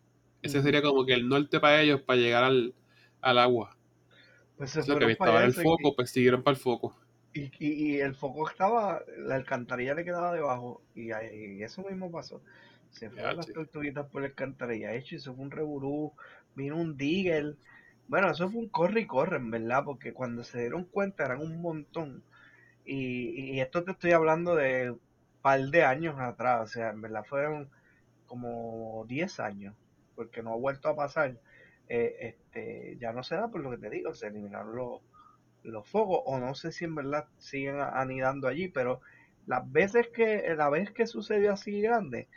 [0.40, 2.74] Ese sería como que el norte para ellos para llegar al,
[3.20, 3.76] agua.
[4.56, 6.96] Pues lo que estaba el foco, pues siguieron para el foco.
[7.34, 11.10] Y, y, el foco estaba, la alcantarilla le quedaba debajo y,
[11.62, 12.40] eso mismo pasó.
[12.90, 16.12] Se fueron las tortuguitas por la alcantarilla hecho y fue un reburú,
[16.54, 17.56] vino un digger.
[18.08, 21.40] Bueno, eso fue un corre y corre, en verdad, porque cuando se dieron cuenta eran
[21.40, 22.22] un montón
[22.84, 25.00] y, esto te estoy hablando de un
[25.42, 27.70] par de años atrás, o sea, en verdad fueron
[28.26, 29.74] como 10 años,
[30.14, 31.38] porque no ha vuelto a pasar.
[31.88, 35.02] Eh, este, ya no se da por lo que te digo, se eliminaron los,
[35.62, 39.00] los focos, o no sé si en verdad siguen anidando allí, pero
[39.46, 42.28] las veces que, la vez que sucedió así grande,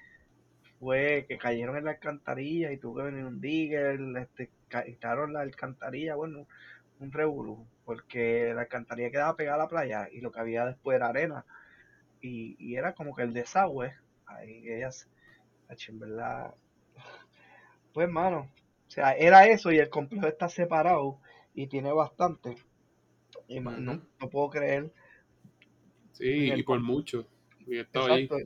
[0.80, 4.52] fue que cayeron en la alcantarilla y tuve que venir un digger, este,
[4.86, 6.48] quitaron la alcantarilla, bueno,
[7.00, 10.96] un revolú, porque la alcantarilla quedaba pegada a la playa y lo que había después
[10.96, 11.46] era arena.
[12.22, 13.94] Y, era como que el desagüe,
[14.26, 15.08] ahí ellas,
[15.88, 16.54] en verdad,
[17.94, 18.50] pues mano,
[18.88, 21.20] o sea, era eso y el complejo está separado
[21.54, 22.56] y tiene bastante.
[23.48, 24.02] Y no,
[24.32, 24.92] puedo creer.
[26.14, 27.28] Sí, y por mucho.
[27.68, 28.38] exacto,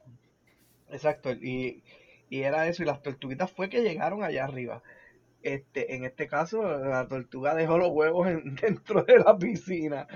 [0.90, 1.32] exacto.
[1.32, 1.84] Y,
[2.30, 4.84] y era eso, y las tortuguitas fue que llegaron allá arriba.
[5.44, 8.28] Este, en este caso, la tortuga dejó los huevos
[8.62, 10.08] dentro de la piscina.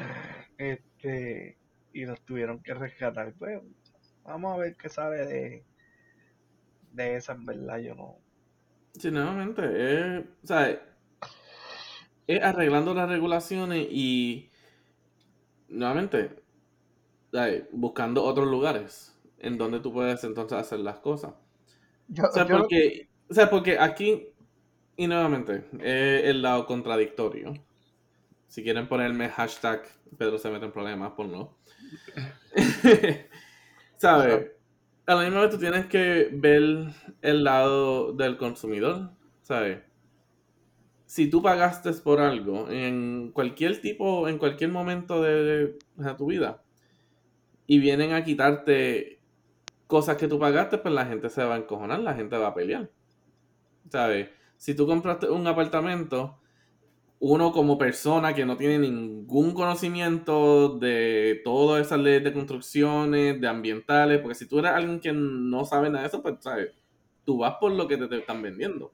[0.58, 1.58] Este,
[1.94, 3.34] y los tuvieron que rescatar.
[3.34, 3.62] Pues,
[4.24, 5.64] vamos a ver qué sabe de,
[6.92, 8.18] de esa, en verdad, yo no.
[8.94, 10.82] Sí, nuevamente, es, o sea,
[12.28, 14.50] es arreglando las regulaciones y
[15.68, 16.44] nuevamente
[17.72, 21.34] buscando otros lugares en donde tú puedes entonces hacer las cosas.
[22.18, 24.30] o, sea, porque, o sea, porque aquí
[24.98, 27.54] y nuevamente, el lado contradictorio.
[28.48, 29.84] Si quieren ponerme hashtag
[30.18, 31.58] Pedro se mete en problemas, por no.
[33.98, 34.52] ¿Sabes?
[35.06, 36.88] A la misma vez tú tienes que ver
[37.22, 39.80] el lado del consumidor, ¿sabes?
[41.06, 46.64] Si tú pagaste por algo en cualquier tipo, en cualquier momento de, de tu vida,
[47.68, 49.20] y vienen a quitarte
[49.88, 52.54] cosas que tú pagaste, pues la gente se va a encojonar, la gente va a
[52.54, 52.90] pelear.
[53.90, 54.30] ¿Sabes?
[54.58, 56.40] Si tú compraste un apartamento,
[57.20, 63.48] uno como persona que no tiene ningún conocimiento de todas esas leyes de construcciones, de
[63.48, 66.72] ambientales, porque si tú eres alguien que no sabe nada de eso, pues sabes,
[67.24, 68.92] tú vas por lo que te, están vendiendo.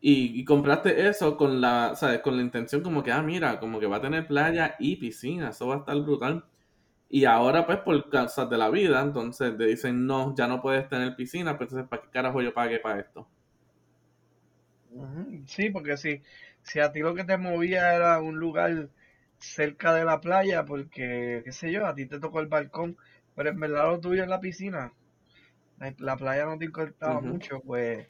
[0.00, 2.20] Y, compraste eso con la, ¿sabes?
[2.20, 5.50] con la intención como que, ah, mira, como que va a tener playa y piscina,
[5.50, 6.44] eso va a estar brutal.
[7.08, 10.88] Y ahora, pues, por causas de la vida, entonces te dicen, no, ya no puedes
[10.88, 13.28] tener piscina, pues entonces, ¿para qué carajo yo pague para esto?
[15.46, 16.22] Sí, porque si,
[16.62, 18.88] si a ti lo que te movía era un lugar
[19.38, 22.96] cerca de la playa, porque, qué sé yo, a ti te tocó el balcón,
[23.34, 24.92] pero en verdad lo tuyo es la piscina.
[25.98, 28.06] la playa no te importaba mucho, pues,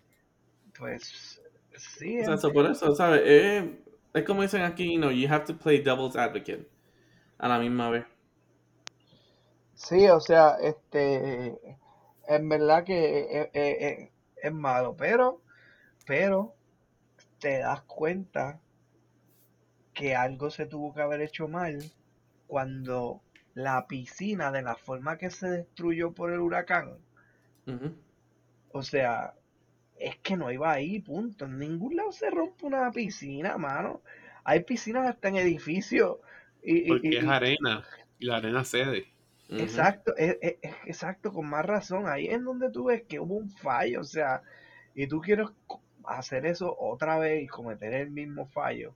[0.79, 1.41] pues,
[1.77, 2.21] sí.
[2.21, 3.23] O sea, por eso, ¿sabes?
[4.15, 6.67] es como dicen aquí, you know, you have to play devil's advocate
[7.39, 8.07] a la misma vez.
[9.75, 11.55] Sí, o sea, este,
[12.27, 15.43] en verdad que es, es malo, pero,
[16.07, 16.56] pero,
[17.39, 18.61] te das cuenta
[19.95, 21.79] que algo se tuvo que haber hecho mal
[22.47, 23.23] cuando
[23.55, 26.99] la piscina, de la forma que se destruyó por el huracán,
[28.71, 29.35] o sea,
[29.99, 31.47] es que no iba ahí, punto.
[31.47, 34.03] En ningún lado se rompe una piscina, mano.
[34.45, 36.19] Hay piscinas hasta en edificios.
[36.63, 37.85] Y, Porque es arena,
[38.19, 39.07] y la arena cede.
[39.49, 42.09] Exacto, exacto, con más razón.
[42.09, 44.43] Ahí es donde tú ves que hubo un fallo, o sea,
[44.95, 45.49] y tú quieres
[46.09, 48.95] hacer eso otra vez y cometer el mismo fallo.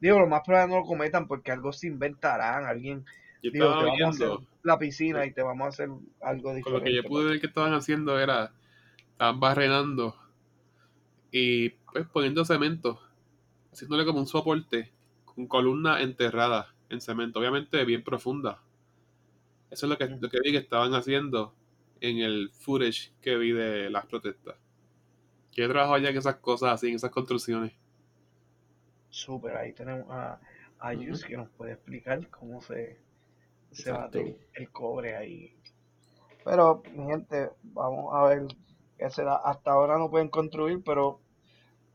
[0.00, 3.04] Digo, lo más probable no lo cometan porque algo se inventarán, alguien
[3.42, 5.88] digo, te vamos a hacer la piscina y te vamos a hacer
[6.20, 6.70] algo diferente.
[6.70, 8.52] lo que yo pude ver que estaban haciendo era,
[9.12, 10.16] estaban barrenando
[11.30, 13.00] y pues poniendo cemento,
[13.72, 14.92] haciéndole como un soporte
[15.24, 18.62] con columna enterrada en cemento, obviamente bien profunda.
[19.70, 21.54] Eso es lo que, lo que vi que estaban haciendo
[22.00, 24.56] en el footage que vi de las protestas.
[25.54, 27.72] ¿Qué trabajo allá en esas cosas así, en esas construcciones?
[29.08, 30.40] Súper, ahí tenemos a,
[30.80, 32.98] a Yus que nos puede explicar cómo se,
[33.70, 35.54] se bate el cobre ahí.
[36.44, 38.46] Pero, mi gente, vamos a ver
[38.98, 39.36] qué se da.
[39.36, 41.20] Hasta ahora no pueden construir, pero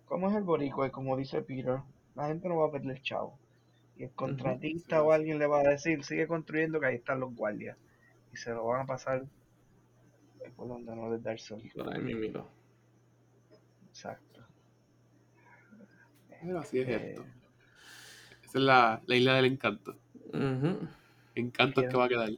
[0.05, 1.79] como es el boricua y como dice Peter,
[2.15, 3.37] la gente no va a perder chavo.
[3.97, 7.35] Y el contratista o alguien le va a decir, sigue construyendo que ahí están los
[7.35, 7.77] guardias.
[8.31, 9.25] Y se lo van a pasar
[10.55, 11.61] por donde no les da el sol.
[13.99, 14.39] Exacto.
[16.41, 17.25] Pero así es eh, esto.
[18.43, 19.97] Esa es la, la isla del encanto.
[21.35, 22.29] Encanto es que va a quedar.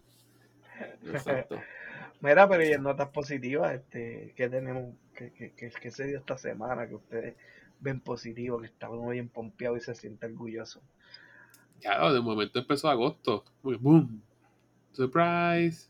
[1.06, 1.62] Exacto.
[2.22, 4.96] Mira, pero y en notas positivas, este, ¿qué tenemos?
[5.14, 6.88] ¿Qué, qué, qué, se dio esta semana?
[6.88, 7.36] Que ustedes
[7.80, 10.82] ven positivo, que está uno bien pompeado y se siente orgulloso.
[11.80, 13.46] Ya, de momento empezó agosto.
[13.62, 14.24] ¡Boom!
[14.94, 15.90] ¡Surprise!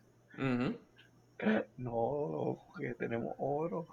[1.77, 3.87] No, que tenemos oro.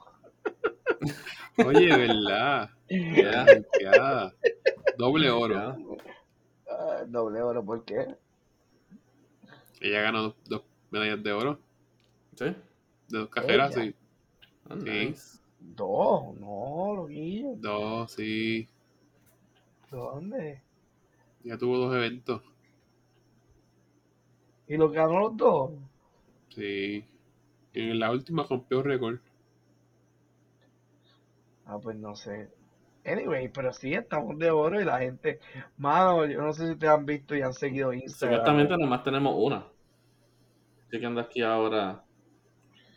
[1.64, 2.70] Oye, ¿verdad?
[2.88, 4.32] Ya,
[4.96, 5.76] Doble oro.
[6.68, 8.16] Ah, doble oro, ¿por qué?
[9.80, 11.58] Ella ganó dos, medallas de oro.
[12.34, 12.46] ¿Sí?
[13.08, 13.94] De dos cajeras, sí.
[14.68, 15.14] Ah, sí.
[15.60, 17.54] Dos, no, loquillo.
[17.56, 18.68] Dos, sí.
[19.90, 20.62] ¿Dónde?
[21.44, 22.42] Ya tuvo dos eventos.
[24.66, 25.70] ¿Y lo ganó los dos?
[26.50, 27.04] Sí.
[27.72, 29.18] En la última rompió récord.
[31.68, 32.48] Ah, pues no sé.
[33.04, 35.38] Anyway, pero sí, estamos de oro y la gente.
[35.76, 38.38] Mano, yo no sé si te han visto y han seguido Instagram.
[38.38, 39.66] Supuestamente nomás tenemos una.
[40.90, 42.02] ¿Qué anda aquí ahora?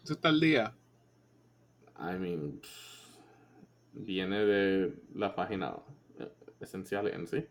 [0.02, 0.74] ¿Eso está el día?
[2.00, 2.62] I mean,
[3.92, 5.76] viene de la página
[6.62, 7.46] esencial en sí.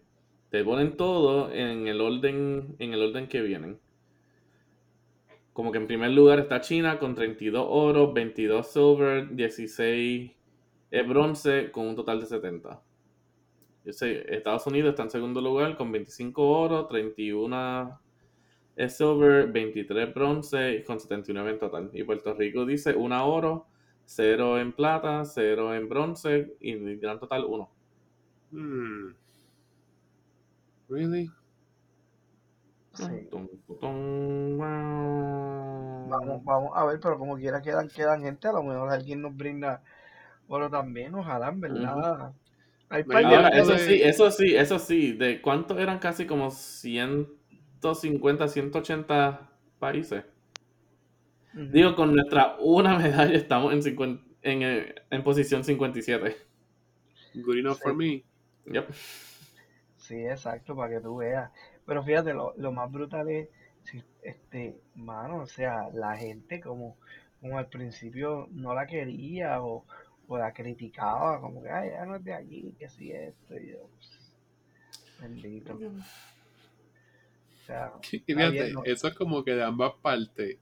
[0.49, 3.79] Te ponen todo en el orden, en el orden que vienen.
[5.53, 10.40] Como que en primer lugar está China con 32 oro, 22 silver, 16
[11.07, 12.83] bronce con un total de 70.
[13.85, 17.99] Estados Unidos está en segundo lugar con 25 oro, 31
[18.89, 21.91] silver, 23 bronce con 79 en total.
[21.93, 23.67] Y Puerto Rico dice 1 oro,
[24.05, 27.71] 0 en plata, 0 en bronce y gran total 1.
[28.53, 29.15] Hmm.
[30.89, 31.31] Really?
[32.95, 33.29] Sí.
[36.09, 39.37] Vamos, vamos a ver, pero como quiera quedan, quedan gente, a lo mejor alguien nos
[39.37, 39.83] brinda
[40.51, 42.33] oro también, ojalá, en verdad.
[43.53, 50.25] eso sí, eso sí, eso sí, ¿de cuántos eran casi como 150, 180 países?
[51.53, 56.37] Digo, con nuestra una medalla estamos en, en, en, posición 57.
[57.35, 58.25] Good enough for me.
[58.67, 58.93] Yep.
[59.97, 61.51] Sí, exacto, para que tú veas.
[61.87, 63.49] Pero fíjate, lo, lo más brutal es,
[64.23, 66.97] este, mano, o sea, la gente como,
[67.41, 69.85] como al principio no la quería o,
[70.39, 73.89] la criticaba, como que, ay, ya no es de aquí, que si esto, y yo,
[73.95, 74.33] pues,
[75.21, 75.75] bendito.
[75.75, 80.59] O sea, fíjate, eso es como que de ambas partes.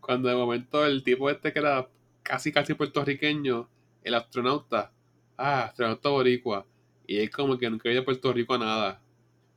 [0.00, 1.88] Cuando de momento el tipo este que era
[2.22, 3.68] casi casi puertorriqueño,
[4.02, 4.92] el astronauta,
[5.36, 6.66] ah, astronauta boricua,
[7.06, 9.00] y él como que nunca había Puerto Rico a nada.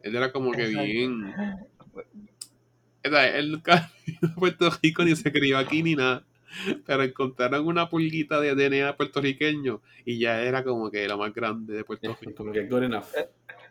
[0.01, 1.33] Él era como que bien...
[3.03, 3.91] él nunca
[4.21, 6.25] a Puerto Rico ni se crió aquí ni nada.
[6.85, 11.75] Pero encontraron una pulguita de DNA puertorriqueño y ya era como que la más grande
[11.75, 12.35] de Puerto Rico.
[12.35, 13.05] Como que good enough.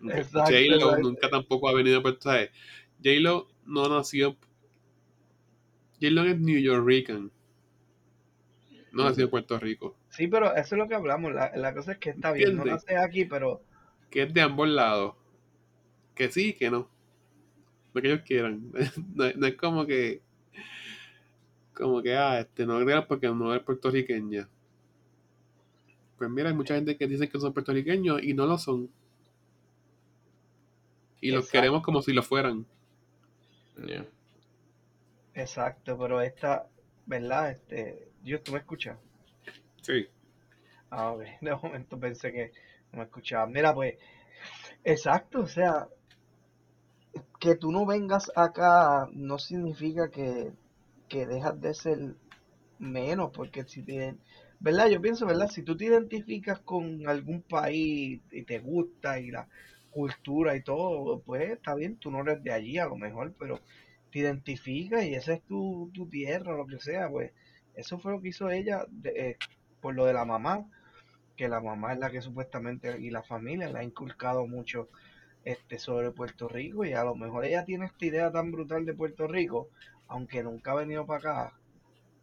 [0.00, 2.52] J-Lo nunca tampoco ha venido a Puerto Rico.
[3.02, 4.36] J-Lo no nació.
[6.00, 7.30] J-Lo es New Yorkican.
[8.92, 9.96] no nació en Puerto Rico.
[10.10, 11.32] Sí, pero eso es lo que hablamos.
[11.32, 13.62] La, cosa es que está bien, no nace aquí, pero.
[14.10, 15.14] Que es de ambos lados.
[16.14, 16.90] Que sí, que no.
[17.92, 18.72] Lo que ellos quieran.
[19.14, 20.22] no, es como que.
[21.78, 24.48] Como que, ah, este, no creas porque no es puertorriqueña.
[26.16, 28.90] Pues mira, hay mucha gente que dice que son puertorriqueños y no lo son.
[31.20, 32.66] Y los queremos como si lo fueran.
[35.34, 36.66] Exacto, pero esta,
[37.06, 37.52] ¿verdad?
[37.52, 38.98] Este, Dios, ¿tú me escuchas?
[39.82, 40.08] Sí.
[40.90, 41.22] Ah, ok.
[41.40, 42.50] De momento pensé que
[42.90, 43.46] no me escuchaba.
[43.46, 43.94] Mira, pues,
[44.82, 45.86] exacto, o sea,
[47.38, 50.52] que tú no vengas acá no significa que,
[51.08, 52.14] que dejas de ser
[52.78, 54.16] menos, porque si te,
[54.60, 54.88] ¿verdad?
[54.88, 55.48] Yo pienso, ¿verdad?
[55.48, 59.48] Si tú te identificas con algún país y te gusta y la
[59.90, 63.60] cultura y todo, pues está bien, tú no eres de allí a lo mejor, pero
[64.12, 67.32] te identificas y esa es tu, tu tierra, lo que sea, pues
[67.74, 69.36] eso fue lo que hizo ella eh,
[69.80, 70.66] por lo de la mamá,
[71.36, 74.88] que la mamá es la que supuestamente y la familia le ha inculcado mucho
[75.44, 78.94] este sobre Puerto Rico y a lo mejor ella tiene esta idea tan brutal de
[78.94, 79.68] Puerto Rico,
[80.08, 81.58] aunque nunca ha venido para acá,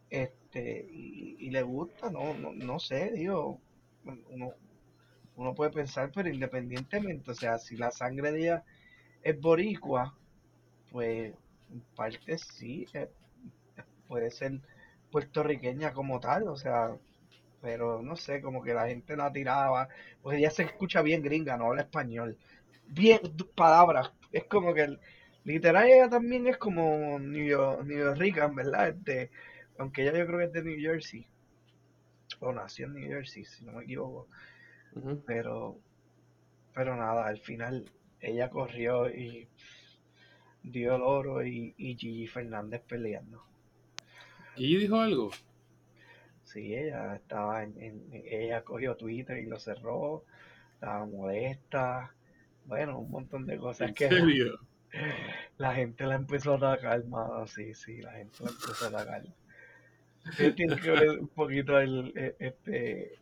[0.09, 3.59] este y, le gusta, no, no, no sé, digo,
[4.29, 4.53] uno,
[5.35, 8.63] uno puede pensar, pero independientemente, o sea, si la sangre de ella
[9.23, 10.15] es boricua,
[10.91, 11.33] pues
[11.71, 13.09] en parte sí, eh,
[14.07, 14.61] puede ser
[15.11, 16.95] puertorriqueña como tal, o sea,
[17.61, 19.89] pero no sé, como que la gente la tiraba,
[20.21, 22.37] pues ella se escucha bien gringa, no habla español.
[22.87, 23.19] Bien,
[23.55, 24.97] palabras, es como que
[25.45, 28.89] literal ella también es como New, York, New ¿verdad?
[28.89, 29.31] Este,
[29.77, 31.27] aunque ella yo creo que es de New Jersey,
[32.39, 34.27] o nació en New Jersey, si no me equivoco,
[35.25, 35.79] pero,
[36.73, 37.89] pero nada, al final
[38.19, 39.47] ella corrió y
[40.63, 43.43] dio el oro y, y Gigi Fernández peleando.
[44.55, 45.31] ¿Y dijo algo?
[46.43, 50.23] Sí, ella estaba en, ella cogió Twitter y lo cerró,
[50.73, 52.15] estaba modesta,
[52.65, 54.59] bueno, un montón de cosas que serio?
[55.57, 59.23] La gente la empezó a atacar, más sí, sí, la gente la empezó a atacar.
[60.55, 63.19] Tiene que ver un poquito el, e, este,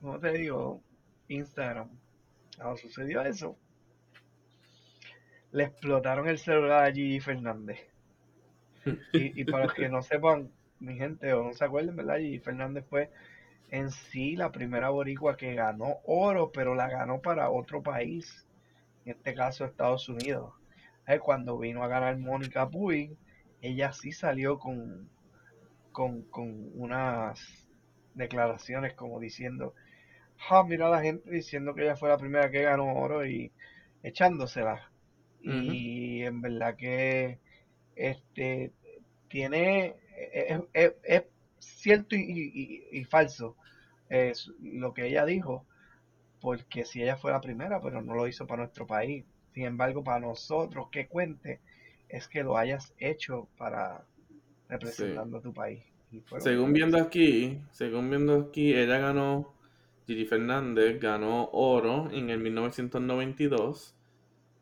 [0.00, 0.82] ¿cómo te digo?
[1.28, 1.88] Instagram.
[2.56, 3.56] Cuando sucedió eso,
[5.52, 7.78] le explotaron el celular a Gigi Fernández.
[9.12, 12.18] Y, para los que no sepan, mi gente, o no se acuerden, ¿verdad?
[12.18, 13.10] Gigi Fernández fue
[13.70, 18.46] en sí la primera boricua que ganó oro, pero la ganó para otro país,
[19.04, 20.52] en este caso Estados Unidos.
[21.20, 23.16] Cuando vino a ganar Mónica Puig,
[23.62, 25.08] ella sí salió con,
[25.92, 27.68] con, con unas
[28.14, 29.74] declaraciones como diciendo,
[30.50, 33.52] ah, mira a la gente diciendo que ella fue la primera que ganó oro y
[34.02, 34.90] echándosela.
[35.42, 37.38] Y en verdad que
[37.94, 38.72] este
[39.28, 39.94] tiene
[40.72, 41.22] es,
[41.58, 43.56] cierto y, falso
[44.08, 45.64] es lo que ella dijo
[46.40, 49.24] porque si ella fue la primera pero no lo hizo para nuestro país
[49.56, 51.60] sin embargo para nosotros que cuente
[52.10, 54.04] es que lo hayas hecho para
[54.68, 55.82] representando a tu país
[56.40, 59.54] según viendo aquí según viendo aquí ella ganó
[60.06, 63.96] Gigi Fernández ganó oro en el 1992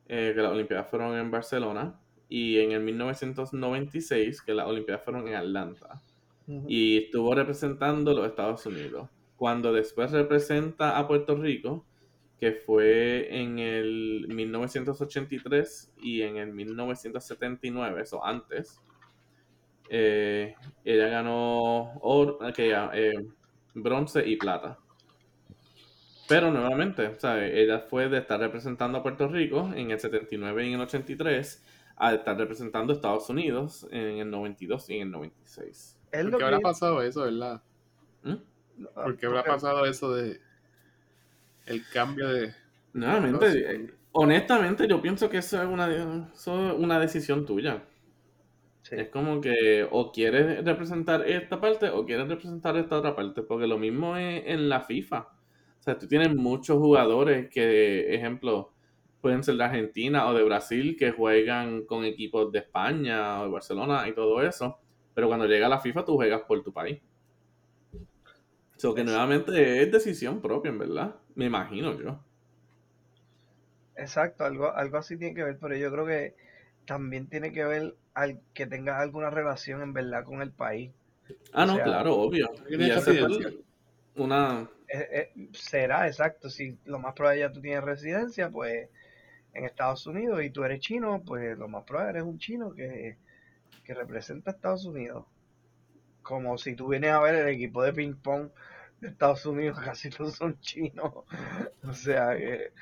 [0.07, 5.27] eh, que las Olimpiadas fueron en Barcelona y en el 1996 que las Olimpiadas fueron
[5.29, 6.03] en Atlanta.
[6.69, 9.09] Y estuvo representando los Estados Unidos.
[9.37, 11.87] Cuando después representa a Puerto Rico,
[12.39, 18.81] que fue en el 1983 y en el 1979, eso antes,
[19.89, 20.55] eh,
[20.85, 23.27] ella ganó oro, eh,
[23.75, 24.79] bronce y plata.
[26.27, 30.75] Pero nuevamente, ella fue de estar representando a Puerto Rico en el 79 y en
[30.75, 31.63] el 83
[31.97, 35.99] a estar representando a Estados Unidos en el 92 y en el 96.
[36.11, 37.63] ¿Por qué habrá pasado eso, verdad?
[38.23, 38.37] ¿Mm?
[38.95, 40.41] ¿Por qué habrá pasado eso de
[41.67, 42.55] el cambio de...
[42.93, 46.31] Nuevamente, eh, honestamente yo pienso que eso es una,
[46.77, 47.83] una decisión tuya.
[48.91, 53.67] Es como que o quieres representar esta parte o quieres representar esta otra parte, porque
[53.67, 55.21] lo mismo es en la FIFA.
[55.21, 58.73] O sea, tú tienes muchos jugadores que, ejemplo,
[59.21, 63.51] pueden ser de Argentina o de Brasil que juegan con equipos de España o de
[63.51, 64.79] Barcelona y todo eso,
[65.15, 67.01] pero cuando llega la FIFA tú juegas por tu país.
[68.77, 71.17] Eso que nuevamente es decisión propia, en verdad.
[71.35, 72.19] Me imagino yo.
[73.97, 76.35] Exacto, algo, algo así tiene que ver, pero yo creo que
[76.85, 80.91] también tiene que ver al que tenga alguna relación en verdad con el país.
[81.53, 82.51] Ah, no, claro, obvio.
[84.17, 86.51] una eh, eh, será exacto.
[86.51, 88.89] Si lo más probable ya tú tienes residencia, pues
[89.55, 93.17] en Estados Unidos y tú eres chino, pues lo más probable eres un chino que,
[93.87, 95.27] representa a Estados Unidos.
[96.23, 98.53] como si tú vienes a ver el equipo de ping pong de
[99.09, 101.13] Estados Unidos, casi todos son chinos.
[101.83, 102.73] O sea, que...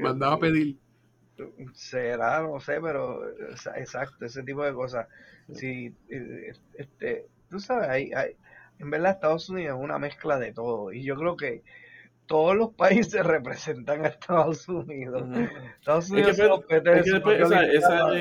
[0.00, 0.76] Mandaba a pedir.
[1.72, 3.22] Será, no sé, pero
[3.76, 5.06] exacto, ese tipo de cosas.
[5.52, 8.36] Si, eh, este, tú sabes, hay, hay,
[8.80, 10.92] en verdad Estados Unidos es una mezcla de todo.
[10.92, 11.62] Y yo creo que
[12.26, 15.24] todos los países representan a Estados Unidos.
[15.78, 16.82] Estados Unidos es que, es
[17.24, 18.14] que esa, esa o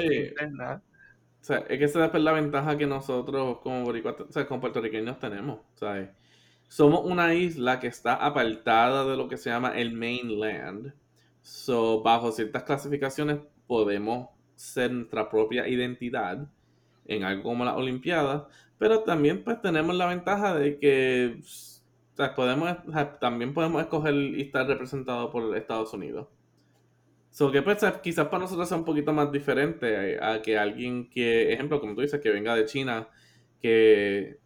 [1.41, 5.59] sea, es que esa es la ventaja que nosotros como, o sea, como puertorriqueños tenemos.
[5.75, 6.09] ¿sabes?
[6.67, 10.93] Somos una isla que está apartada de lo que se llama el mainland.
[11.41, 16.49] So, bajo ciertas clasificaciones podemos ser nuestra propia identidad
[17.05, 18.43] en algo como las Olimpiadas,
[18.77, 21.39] pero también pues tenemos la ventaja de que
[22.35, 22.75] podemos,
[23.19, 26.27] también podemos escoger y estar representados por Estados Unidos.
[27.29, 31.53] So que pues, quizás para nosotros sea un poquito más diferente a, que alguien que,
[31.53, 33.07] ejemplo, como tú dices, que venga de China,
[33.61, 34.39] que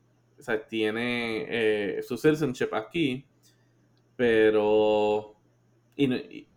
[0.67, 3.25] tiene eh, su citizenship aquí,
[4.15, 5.35] pero
[5.95, 6.47] y,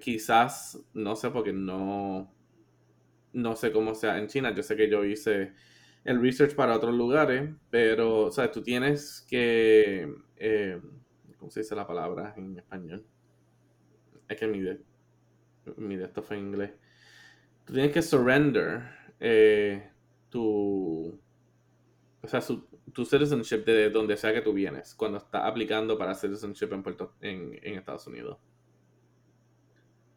[0.00, 2.32] quizás, no sé, porque no,
[3.32, 5.52] no sé cómo sea en China, yo sé que yo hice
[6.04, 10.80] el research para otros lugares, pero, o sea, tú tienes que, eh,
[11.38, 13.04] ¿cómo se dice la palabra en español?
[14.28, 14.60] Es que mi
[15.76, 16.72] Mira, esto fue en inglés.
[17.64, 18.82] Tú tienes que surrender
[19.20, 19.90] eh,
[20.28, 21.18] tu.
[22.22, 22.40] O sea,
[22.92, 27.14] tu citizenship de donde sea que tú vienes cuando estás aplicando para citizenship en, Puerto,
[27.20, 28.38] en, en Estados Unidos.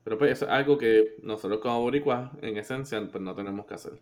[0.03, 3.99] Pero pues es algo que nosotros como boricuas, en esencia, pues no tenemos que hacer.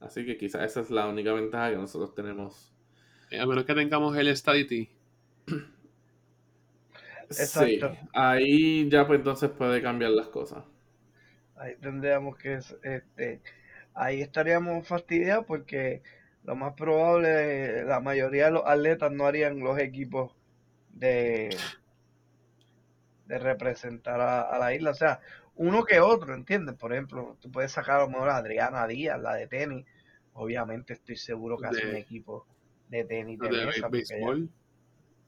[0.00, 2.74] Así que quizás esa es la única ventaja que nosotros tenemos.
[3.38, 4.88] A menos que tengamos el stability
[7.30, 7.92] Exacto.
[7.92, 10.64] Sí, ahí ya pues entonces puede cambiar las cosas.
[11.56, 13.40] Ahí tendríamos que, este,
[13.94, 16.02] ahí estaríamos fastidiados porque
[16.48, 20.34] lo más probable, la mayoría de los atletas no harían los equipos
[20.88, 21.54] de,
[23.26, 24.92] de representar a, la isla.
[24.92, 25.20] O sea,
[25.56, 26.74] uno que otro, ¿entiendes?
[26.76, 29.84] Por ejemplo, tú puedes sacar a lo mejor a Adriana Díaz, la de tenis.
[30.32, 32.46] Obviamente estoy seguro que hace un equipo
[32.88, 33.50] de tenis de,
[33.90, 34.48] béisbol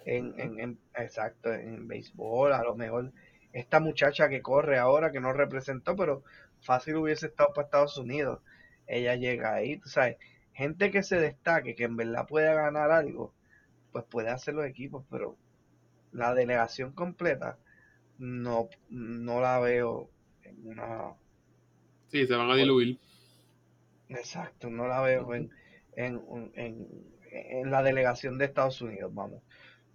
[0.06, 3.12] en, en, exacto, en béisbol, a lo mejor
[3.52, 6.22] esta muchacha que corre ahora, que no representó, pero
[6.62, 8.40] fácil hubiese estado para Estados Unidos,
[8.86, 10.16] ella llega ahí, tú sabes,
[10.60, 13.34] gente que se destaque, que en verdad pueda ganar algo,
[13.92, 15.36] pues puede hacer los equipos, pero
[16.12, 17.58] la delegación completa
[18.18, 20.10] no, no la veo
[20.44, 21.14] en una...
[22.08, 22.98] Sí, se van a diluir.
[24.08, 25.50] Exacto, no la veo en,
[25.96, 26.20] en,
[26.54, 26.88] en,
[27.30, 29.42] en la delegación de Estados Unidos, vamos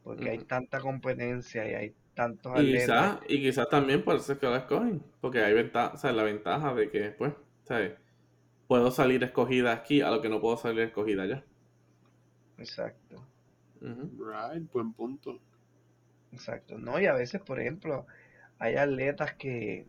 [0.06, 4.38] porque hay tanta competencia y hay tantos y quizás y quizás también por eso es
[4.40, 7.94] que la escogen porque hay ventaja o sea, la ventaja de que pues ¿sabes?
[8.68, 11.44] Puedo salir escogida aquí a lo que no puedo salir escogida allá
[12.58, 13.26] exacto.
[13.82, 15.40] Right buen punto.
[16.32, 16.78] Exacto.
[16.78, 18.06] No y a veces por ejemplo
[18.60, 19.86] hay atletas que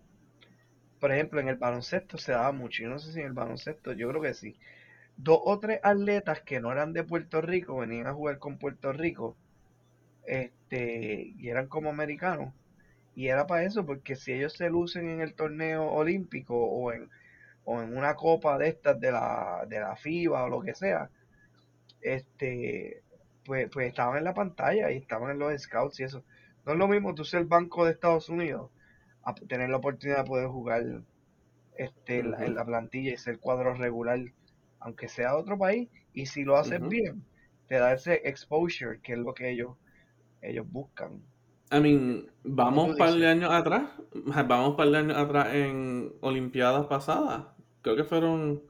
[1.01, 2.83] por ejemplo en el baloncesto se daba mucho.
[2.83, 4.57] Yo no sé si en el baloncesto yo creo que sí.
[5.16, 8.93] Dos o tres atletas que no eran de Puerto Rico venían a jugar con Puerto
[8.93, 9.37] Rico
[10.27, 12.53] este, y eran como americanos.
[13.14, 17.09] Y era para eso, porque si ellos se lucen en el torneo olímpico o en,
[17.67, 21.11] o en una copa de estas de la, de la FIBA o lo que sea,
[22.01, 23.03] este,
[23.45, 26.25] pues, pues estaban en la pantalla y estaban en los scouts y eso.
[26.64, 28.71] No es lo mismo tú ser el banco de Estados Unidos
[29.25, 31.03] a tener la oportunidad de poder jugar
[31.77, 34.21] este, en, la, plantilla y ser cuadro regular,
[34.79, 37.25] aunque sea de otro país, y si lo haces bien,
[37.67, 39.77] te da ese exposure, que es lo que ellos
[40.41, 41.21] ellos buscan.
[41.73, 43.91] I mean, vamos un par de años atrás,
[44.47, 47.56] vamos un par de años atrás en Olimpiadas pasadas.
[47.87, 48.64] Creo que fueron.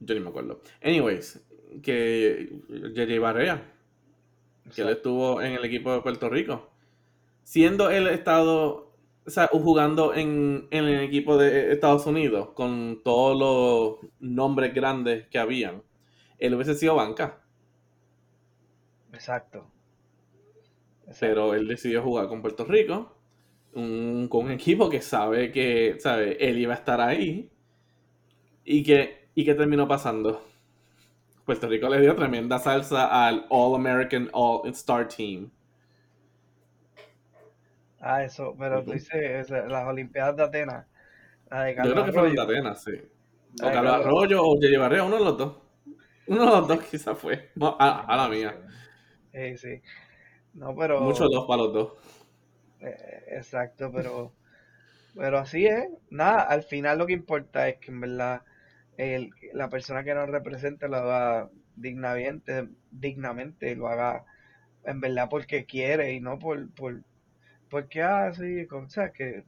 [0.00, 0.62] Yo ni me acuerdo.
[0.82, 1.38] Anyways,
[1.82, 3.20] que J.J.
[3.20, 3.62] Barrea,
[4.74, 6.70] que él estuvo en el equipo de Puerto Rico,
[7.42, 8.94] siendo el estado,
[9.26, 15.28] o sea, jugando en, en el equipo de Estados Unidos, con todos los nombres grandes
[15.28, 15.82] que habían,
[16.38, 17.44] él hubiese sido banca.
[19.12, 19.70] Exacto.
[21.20, 23.17] Pero él decidió jugar con Puerto Rico,
[23.74, 27.50] un, con un equipo que sabe que sabe, él iba a estar ahí.
[28.64, 30.42] ¿Y que, ¿Y qué terminó pasando?
[31.44, 35.50] Puerto Rico le dio tremenda salsa al All American All Star Team.
[38.00, 40.86] Ah, eso, pero tú dices las Olimpiadas de Atenas.
[41.50, 42.92] Yo creo que fueron de Atenas, sí.
[43.62, 44.78] O Carlos Arroyo o J.
[44.78, 45.56] Barrea, uno de los dos.
[46.26, 47.50] Uno de los dos quizás fue.
[47.60, 48.54] a la mía.
[49.32, 49.82] Sí, sí.
[50.54, 51.00] No, pero...
[51.00, 51.92] Muchos dos para los dos.
[52.80, 54.32] Eh, exacto, pero...
[55.14, 55.88] pero así es.
[56.10, 58.42] Nada, al final lo que importa es que en verdad
[58.98, 64.24] el, la persona que nos represente lo haga dignamente, dignamente, lo haga
[64.84, 67.02] en verdad porque quiere y no por, por
[67.70, 69.44] porque así, ah, o sea, que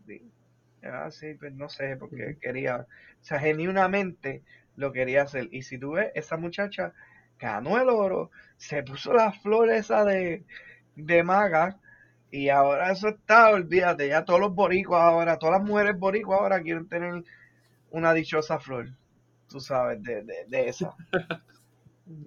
[0.82, 2.86] ah, sí, pues no sé, porque quería, o
[3.24, 4.42] sea, genuinamente
[4.76, 5.48] lo quería hacer.
[5.52, 6.92] Y si tú ves, esa muchacha
[7.38, 10.44] ganó el oro, se puso la flor esa de,
[10.96, 11.79] de maga,
[12.30, 16.62] y ahora eso está, olvídate, ya todos los boricuas ahora, todas las mujeres boricuas ahora
[16.62, 17.24] quieren tener
[17.90, 18.88] una dichosa flor,
[19.48, 20.94] tú sabes, de, de, de esa.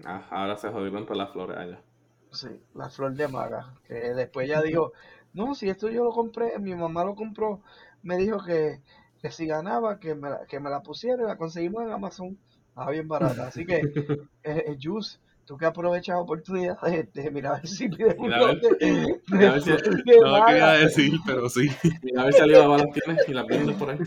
[0.05, 1.83] Ah, ahora se jodieron todas las flores allá.
[2.31, 4.91] Sí, la flor de maga, que después ya dijo,
[5.33, 7.61] no, si esto yo lo compré, mi mamá lo compró,
[8.01, 8.81] me dijo que,
[9.21, 12.37] que si ganaba, que me, la, que me la pusiera y la conseguimos en Amazon.
[12.69, 13.47] Estaba bien barata.
[13.47, 13.81] Así que,
[14.43, 18.31] eh, Juice, tú que aprovechas la oportunidad de, de mira a ver si pides un
[18.31, 19.21] lote.
[19.29, 21.69] No lo quería decir, pero sí.
[22.01, 23.99] Mira a ver si Alibaba las tienes y las vendes por ahí.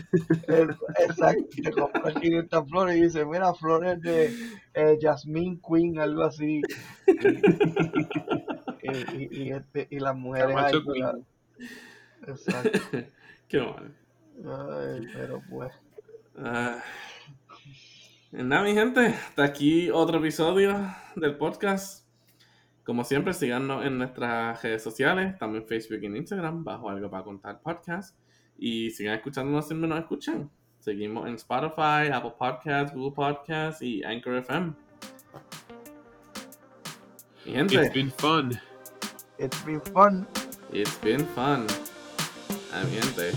[0.99, 4.33] Exacto, te compras 500 flores y dice, mira, flores de
[4.73, 6.61] eh, Jasmine Queen, algo así.
[8.83, 10.73] y, y, este, y las mujeres ahí,
[12.27, 12.79] Exacto.
[13.47, 13.95] Qué mal.
[14.45, 15.71] Ay, pero pues.
[16.37, 16.81] Ah.
[18.31, 20.77] Nada, mi gente, hasta aquí otro episodio
[21.15, 22.05] del podcast.
[22.83, 27.61] Como siempre, síganos en nuestras redes sociales, también Facebook y Instagram, bajo algo para contar
[27.61, 28.19] podcast.
[28.57, 30.51] Y sigan escuchándonos si no nos escuchan.
[30.79, 34.73] Seguimos en Spotify, Apple Podcasts, Google Podcasts y Anchor FM.
[37.45, 37.75] Mi gente.
[37.75, 38.59] It's been fun.
[39.37, 40.27] It's been fun.
[40.73, 41.65] It's been fun.
[42.73, 43.31] Ambiente.